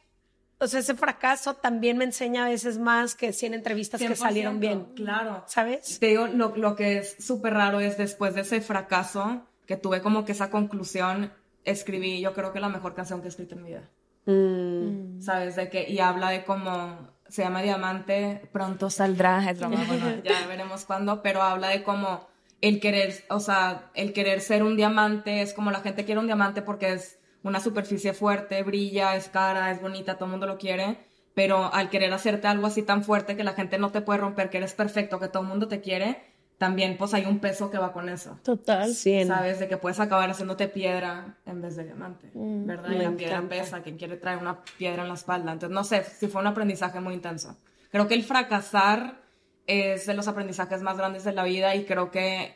o 0.59 0.67
sea, 0.67 0.79
ese 0.79 0.95
fracaso 0.95 1.55
también 1.55 1.97
me 1.97 2.05
enseña 2.05 2.45
a 2.45 2.49
veces 2.49 2.77
más 2.77 3.15
que 3.15 3.33
100 3.33 3.53
entrevistas 3.53 4.01
que 4.01 4.15
salieron 4.15 4.59
bien. 4.59 4.85
Claro. 4.95 5.43
¿Sabes? 5.47 5.99
Te 5.99 6.07
digo, 6.07 6.27
lo, 6.27 6.55
lo 6.55 6.75
que 6.75 6.99
es 6.99 7.15
súper 7.19 7.53
raro 7.53 7.79
es 7.79 7.97
después 7.97 8.35
de 8.35 8.41
ese 8.41 8.61
fracaso, 8.61 9.45
que 9.65 9.77
tuve 9.77 10.01
como 10.01 10.25
que 10.25 10.31
esa 10.31 10.49
conclusión, 10.49 11.33
escribí 11.63 12.21
yo 12.21 12.33
creo 12.33 12.53
que 12.53 12.59
la 12.59 12.69
mejor 12.69 12.93
canción 12.93 13.21
que 13.21 13.27
he 13.27 13.29
escrito 13.29 13.55
en 13.55 13.63
mi 13.63 13.69
vida. 13.69 13.89
Mm. 14.25 15.21
¿Sabes? 15.21 15.55
De 15.55 15.69
que, 15.69 15.89
y 15.89 15.99
habla 15.99 16.29
de 16.29 16.43
cómo 16.43 17.13
se 17.27 17.43
llama 17.43 17.61
Diamante, 17.61 18.47
pronto 18.51 18.89
saldrá, 18.89 19.49
es 19.49 19.59
bueno, 19.59 19.77
ya 20.23 20.45
veremos 20.47 20.85
cuándo, 20.85 21.21
pero 21.21 21.41
habla 21.41 21.69
de 21.69 21.83
cómo 21.83 22.27
el 22.61 22.79
querer, 22.79 23.25
o 23.29 23.39
sea, 23.39 23.91
el 23.93 24.13
querer 24.13 24.41
ser 24.41 24.63
un 24.63 24.77
diamante 24.77 25.41
es 25.41 25.53
como 25.53 25.71
la 25.71 25.81
gente 25.81 26.05
quiere 26.05 26.19
un 26.19 26.27
diamante 26.27 26.61
porque 26.61 26.93
es 26.93 27.19
una 27.45 27.59
superficie 27.59 28.13
fuerte, 28.13 28.61
brilla, 28.63 29.15
es 29.15 29.29
cara, 29.29 29.71
es 29.71 29.81
bonita, 29.81 30.15
todo 30.15 30.25
el 30.25 30.31
mundo 30.31 30.47
lo 30.47 30.57
quiere, 30.57 30.97
pero 31.35 31.71
al 31.71 31.89
querer 31.89 32.11
hacerte 32.11 32.47
algo 32.47 32.65
así 32.65 32.81
tan 32.81 33.03
fuerte 33.03 33.37
que 33.37 33.43
la 33.43 33.53
gente 33.53 33.77
no 33.77 33.91
te 33.91 34.01
puede 34.01 34.19
romper, 34.19 34.49
que 34.49 34.57
eres 34.57 34.73
perfecto, 34.73 35.19
que 35.19 35.27
todo 35.27 35.43
el 35.43 35.49
mundo 35.49 35.67
te 35.67 35.79
quiere, 35.79 36.23
también 36.57 36.97
pues 36.97 37.13
hay 37.13 37.25
un 37.25 37.37
peso 37.39 37.69
que 37.69 37.77
va 37.77 37.93
con 37.93 38.09
eso. 38.09 38.39
Total. 38.43 38.91
Sí. 38.93 39.23
Sabes, 39.25 39.59
de 39.59 39.67
que 39.67 39.77
puedes 39.77 39.99
acabar 39.99 40.27
haciéndote 40.29 40.67
piedra 40.67 41.37
en 41.45 41.61
vez 41.61 41.75
de 41.75 41.83
diamante, 41.83 42.31
mm, 42.33 42.65
¿verdad? 42.65 42.89
Y 42.89 42.97
la 42.97 43.11
piedra 43.11 43.41
pesa, 43.47 43.83
quien 43.83 43.97
quiere 43.97 44.17
traer 44.17 44.39
una 44.39 44.63
piedra 44.63 45.03
en 45.03 45.09
la 45.09 45.13
espalda. 45.13 45.51
Entonces, 45.51 45.73
no 45.75 45.83
sé, 45.83 46.03
si 46.03 46.27
fue 46.27 46.41
un 46.41 46.47
aprendizaje 46.47 46.99
muy 46.99 47.13
intenso. 47.13 47.57
Creo 47.91 48.07
que 48.07 48.15
el 48.15 48.23
fracasar 48.23 49.21
es 49.67 50.07
de 50.07 50.15
los 50.15 50.27
aprendizajes 50.27 50.81
más 50.81 50.97
grandes 50.97 51.23
de 51.23 51.33
la 51.33 51.43
vida 51.43 51.75
y 51.75 51.85
creo 51.85 52.09
que 52.09 52.55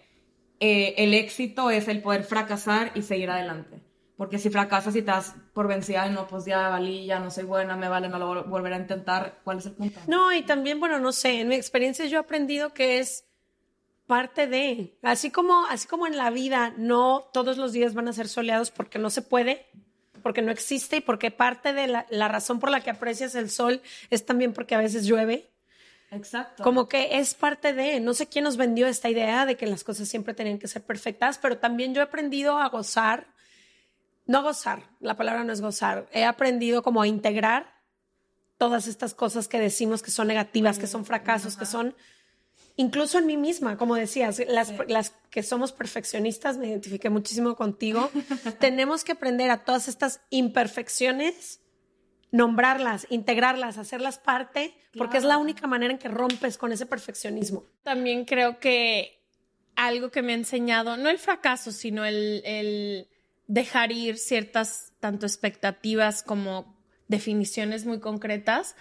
eh, 0.60 0.96
el 0.98 1.14
éxito 1.14 1.70
es 1.70 1.88
el 1.88 2.02
poder 2.02 2.24
fracasar 2.24 2.92
y 2.96 3.04
seguir 3.04 3.30
adelante. 3.30 3.82
Porque 4.20 4.38
si 4.38 4.50
fracasas 4.50 4.94
y 4.98 5.00
estás 5.00 5.34
por 5.54 5.70
vencida 5.70 6.06
y 6.06 6.10
no, 6.10 6.28
pues 6.28 6.44
ya 6.44 6.68
valí, 6.68 7.06
ya 7.06 7.22
no 7.22 7.32
soy 7.32 7.46
buena, 7.46 7.78
me 7.78 7.88
vale, 7.88 8.10
no 8.10 8.20
lo 8.20 8.44
volveré 8.44 8.76
a 8.76 8.80
intentar, 8.80 9.40
¿cuál 9.46 9.60
es 9.60 9.68
el 9.68 9.72
punto? 9.72 9.98
No, 10.08 10.34
y 10.34 10.42
también, 10.42 10.82
bueno, 10.82 11.00
no 11.00 11.14
sé, 11.14 11.40
en 11.40 11.48
mi 11.48 11.56
experiencia 11.56 12.06
yo 12.06 12.18
he 12.18 12.20
aprendido 12.20 12.74
que 12.74 13.00
es 13.00 13.24
parte 14.08 14.46
de, 14.46 14.98
así 15.04 15.32
como, 15.32 15.66
así 15.68 15.88
como 15.88 16.06
en 16.06 16.18
la 16.18 16.32
vida, 16.32 16.74
no 16.76 17.30
todos 17.32 17.56
los 17.58 17.72
días 17.72 17.94
van 17.94 18.10
a 18.10 18.12
ser 18.12 18.28
soleados 18.28 18.72
porque 18.72 19.00
no 19.00 19.10
se 19.10 19.22
puede, 19.22 19.68
porque 20.22 20.42
no 20.42 20.52
existe 20.52 20.98
y 20.98 21.02
porque 21.02 21.32
parte 21.32 21.72
de 21.72 21.88
la, 21.88 22.06
la 22.10 22.28
razón 22.28 22.60
por 22.60 22.72
la 22.72 22.82
que 22.82 22.90
aprecias 22.90 23.36
el 23.36 23.50
sol 23.50 23.82
es 24.10 24.26
también 24.26 24.52
porque 24.52 24.76
a 24.76 24.80
veces 24.80 25.06
llueve. 25.06 25.50
Exacto. 26.12 26.62
Como 26.62 26.90
que 26.90 27.20
es 27.20 27.36
parte 27.36 27.72
de, 27.72 28.02
no 28.02 28.14
sé 28.14 28.28
quién 28.28 28.44
nos 28.44 28.58
vendió 28.58 28.86
esta 28.88 29.10
idea 29.10 29.46
de 29.46 29.56
que 29.56 29.66
las 29.66 29.86
cosas 29.86 30.10
siempre 30.10 30.34
tenían 30.34 30.60
que 30.60 30.68
ser 30.68 30.82
perfectas, 30.82 31.38
pero 31.38 31.58
también 31.58 31.94
yo 31.94 32.02
he 32.02 32.04
aprendido 32.04 32.58
a 32.58 32.68
gozar, 32.68 33.28
no 34.30 34.44
gozar, 34.44 34.84
la 35.00 35.18
palabra 35.18 35.44
no 35.44 35.52
es 35.52 35.60
gozar, 35.60 36.08
he 36.14 36.24
aprendido 36.24 36.84
como 36.84 37.02
a 37.02 37.08
integrar 37.08 37.74
todas 38.60 38.86
estas 38.86 39.16
cosas 39.16 39.48
que 39.48 39.58
decimos 39.60 40.04
que 40.04 40.12
son 40.12 40.28
negativas, 40.28 40.78
que 40.78 40.86
son 40.86 41.04
fracasos, 41.04 41.58
que 41.58 41.66
son 41.66 41.96
incluso 42.76 43.18
en 43.18 43.26
mí 43.26 43.38
misma, 43.38 43.76
como 43.76 43.96
decías, 43.96 44.40
las, 44.48 44.72
las 44.88 45.16
que 45.32 45.42
somos 45.42 45.72
perfeccionistas, 45.72 46.60
me 46.60 46.68
identifiqué 46.68 47.10
muchísimo 47.10 47.56
contigo, 47.56 48.12
tenemos 48.60 49.04
que 49.04 49.14
aprender 49.14 49.50
a 49.50 49.64
todas 49.64 49.88
estas 49.88 50.22
imperfecciones, 50.30 51.62
nombrarlas, 52.30 53.08
integrarlas, 53.10 53.80
hacerlas 53.80 54.20
parte, 54.20 54.76
porque 54.96 55.18
es 55.18 55.24
la 55.24 55.40
única 55.40 55.66
manera 55.66 55.92
en 55.92 55.98
que 55.98 56.08
rompes 56.08 56.60
con 56.60 56.72
ese 56.72 56.86
perfeccionismo. 56.86 57.66
También 57.82 58.26
creo 58.26 58.60
que 58.60 59.24
algo 59.76 60.12
que 60.12 60.22
me 60.22 60.34
ha 60.34 60.36
enseñado, 60.36 60.98
no 60.98 61.10
el 61.10 61.18
fracaso, 61.18 61.72
sino 61.72 62.06
el, 62.06 62.44
el 62.46 63.08
dejar 63.50 63.92
ir 63.92 64.18
ciertas 64.18 64.94
tanto 65.00 65.26
expectativas 65.26 66.22
como 66.22 66.78
definiciones 67.08 67.86
muy 67.86 68.00
concretas, 68.00 68.76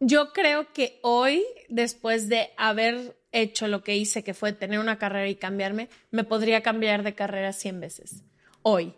yo 0.00 0.32
creo 0.32 0.72
que 0.72 0.98
hoy, 1.02 1.44
después 1.68 2.28
de 2.28 2.50
haber 2.56 3.16
hecho 3.30 3.68
lo 3.68 3.84
que 3.84 3.94
hice, 3.94 4.24
que 4.24 4.32
fue 4.32 4.52
tener 4.54 4.78
una 4.78 4.98
carrera 4.98 5.28
y 5.28 5.36
cambiarme, 5.36 5.90
me 6.10 6.24
podría 6.24 6.62
cambiar 6.62 7.02
de 7.02 7.14
carrera 7.14 7.52
100 7.52 7.80
veces. 7.80 8.22
Hoy. 8.62 8.94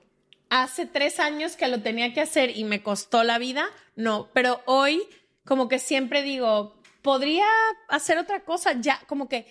Hace 0.48 0.86
tres 0.86 1.18
años 1.18 1.56
que 1.56 1.66
lo 1.66 1.82
tenía 1.82 2.14
que 2.14 2.20
hacer 2.20 2.56
y 2.56 2.62
me 2.62 2.80
costó 2.80 3.24
la 3.24 3.38
vida, 3.38 3.66
no, 3.96 4.30
pero 4.32 4.62
hoy 4.66 5.02
como 5.44 5.66
que 5.66 5.80
siempre 5.80 6.22
digo, 6.22 6.80
podría 7.02 7.46
hacer 7.88 8.18
otra 8.18 8.44
cosa, 8.44 8.80
ya 8.80 9.00
como 9.08 9.28
que 9.28 9.46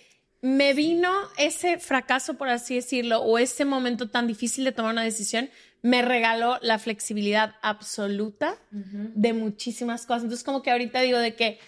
me 0.46 0.74
vino 0.74 1.12
ese 1.38 1.78
fracaso, 1.78 2.34
por 2.34 2.48
así 2.48 2.76
decirlo, 2.76 3.20
o 3.20 3.36
ese 3.36 3.64
momento 3.64 4.08
tan 4.08 4.28
difícil 4.28 4.64
de 4.64 4.70
tomar 4.70 4.92
una 4.92 5.02
decisión, 5.02 5.50
me 5.82 6.02
regaló 6.02 6.58
la 6.62 6.78
flexibilidad 6.78 7.56
absoluta 7.62 8.56
de 8.70 9.32
muchísimas 9.32 10.06
cosas. 10.06 10.22
Entonces, 10.22 10.44
como 10.44 10.62
que 10.62 10.70
ahorita 10.70 11.00
digo 11.00 11.18
de 11.18 11.34
que 11.34 11.58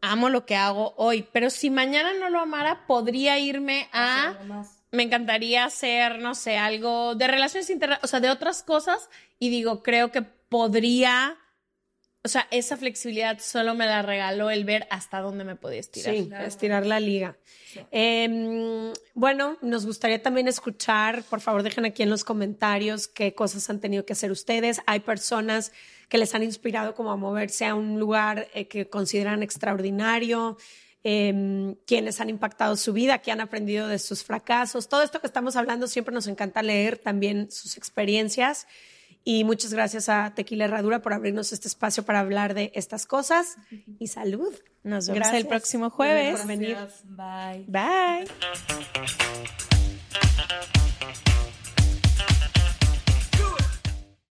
amo 0.00 0.30
lo 0.30 0.46
que 0.46 0.56
hago 0.56 0.94
hoy, 0.96 1.28
pero 1.32 1.48
si 1.48 1.70
mañana 1.70 2.12
no 2.14 2.28
lo 2.28 2.40
amara, 2.40 2.86
podría 2.88 3.38
irme 3.38 3.88
a... 3.92 4.36
Me 4.90 5.04
encantaría 5.04 5.64
hacer, 5.64 6.18
no 6.18 6.34
sé, 6.34 6.56
algo 6.56 7.14
de 7.14 7.28
relaciones 7.28 7.70
internacionales, 7.70 8.04
o 8.04 8.08
sea, 8.08 8.20
de 8.20 8.30
otras 8.30 8.64
cosas, 8.64 9.10
y 9.38 9.50
digo, 9.50 9.82
creo 9.82 10.10
que 10.10 10.22
podría 10.22 11.36
o 12.28 12.30
sea, 12.30 12.46
esa 12.50 12.76
flexibilidad 12.76 13.38
solo 13.38 13.74
me 13.74 13.86
la 13.86 14.02
regaló 14.02 14.50
el 14.50 14.66
ver 14.66 14.86
hasta 14.90 15.20
dónde 15.20 15.44
me 15.44 15.56
podía 15.56 15.80
estirar. 15.80 16.14
Sí, 16.14 16.30
estirar 16.44 16.84
la 16.84 17.00
liga. 17.00 17.38
Em, 17.90 18.92
bueno, 19.14 19.56
nos 19.62 19.86
gustaría 19.86 20.20
también 20.20 20.46
escuchar, 20.46 21.22
por 21.24 21.40
favor, 21.40 21.62
dejen 21.62 21.86
aquí 21.86 22.02
en 22.02 22.10
los 22.10 22.24
comentarios 22.24 23.08
qué 23.08 23.34
cosas 23.34 23.70
han 23.70 23.80
tenido 23.80 24.04
que 24.04 24.12
hacer 24.12 24.30
ustedes. 24.30 24.82
Hay 24.84 25.00
personas 25.00 25.72
que 26.10 26.18
les 26.18 26.34
han 26.34 26.42
inspirado 26.42 26.94
como 26.94 27.12
a 27.12 27.16
moverse 27.16 27.64
a 27.64 27.74
un 27.74 27.98
lugar 27.98 28.48
eh, 28.52 28.68
que 28.68 28.90
consideran 28.90 29.42
extraordinario. 29.42 30.58
Em, 31.02 31.76
quienes 31.86 32.20
han 32.20 32.28
impactado 32.28 32.76
su 32.76 32.92
vida, 32.92 33.18
que 33.18 33.30
han 33.30 33.40
aprendido 33.40 33.88
de 33.88 33.98
sus 33.98 34.22
fracasos. 34.24 34.88
Todo 34.88 35.02
esto 35.02 35.20
que 35.20 35.26
estamos 35.28 35.56
hablando 35.56 35.86
siempre 35.86 36.12
nos 36.12 36.26
encanta 36.26 36.60
leer 36.60 36.98
también 36.98 37.50
sus 37.50 37.78
experiencias. 37.78 38.66
Y 39.24 39.44
muchas 39.44 39.74
gracias 39.74 40.08
a 40.08 40.32
Tequila 40.34 40.64
Herradura 40.64 41.02
por 41.02 41.12
abrirnos 41.12 41.52
este 41.52 41.68
espacio 41.68 42.04
para 42.04 42.20
hablar 42.20 42.54
de 42.54 42.72
estas 42.74 43.06
cosas. 43.06 43.56
Y 43.98 44.08
salud. 44.08 44.54
Nos 44.82 45.08
vemos 45.08 45.28
el 45.32 45.46
próximo 45.46 45.90
jueves. 45.90 46.46
Gracias. 46.46 47.04
Bye. 47.04 47.64
Bye. 47.68 48.26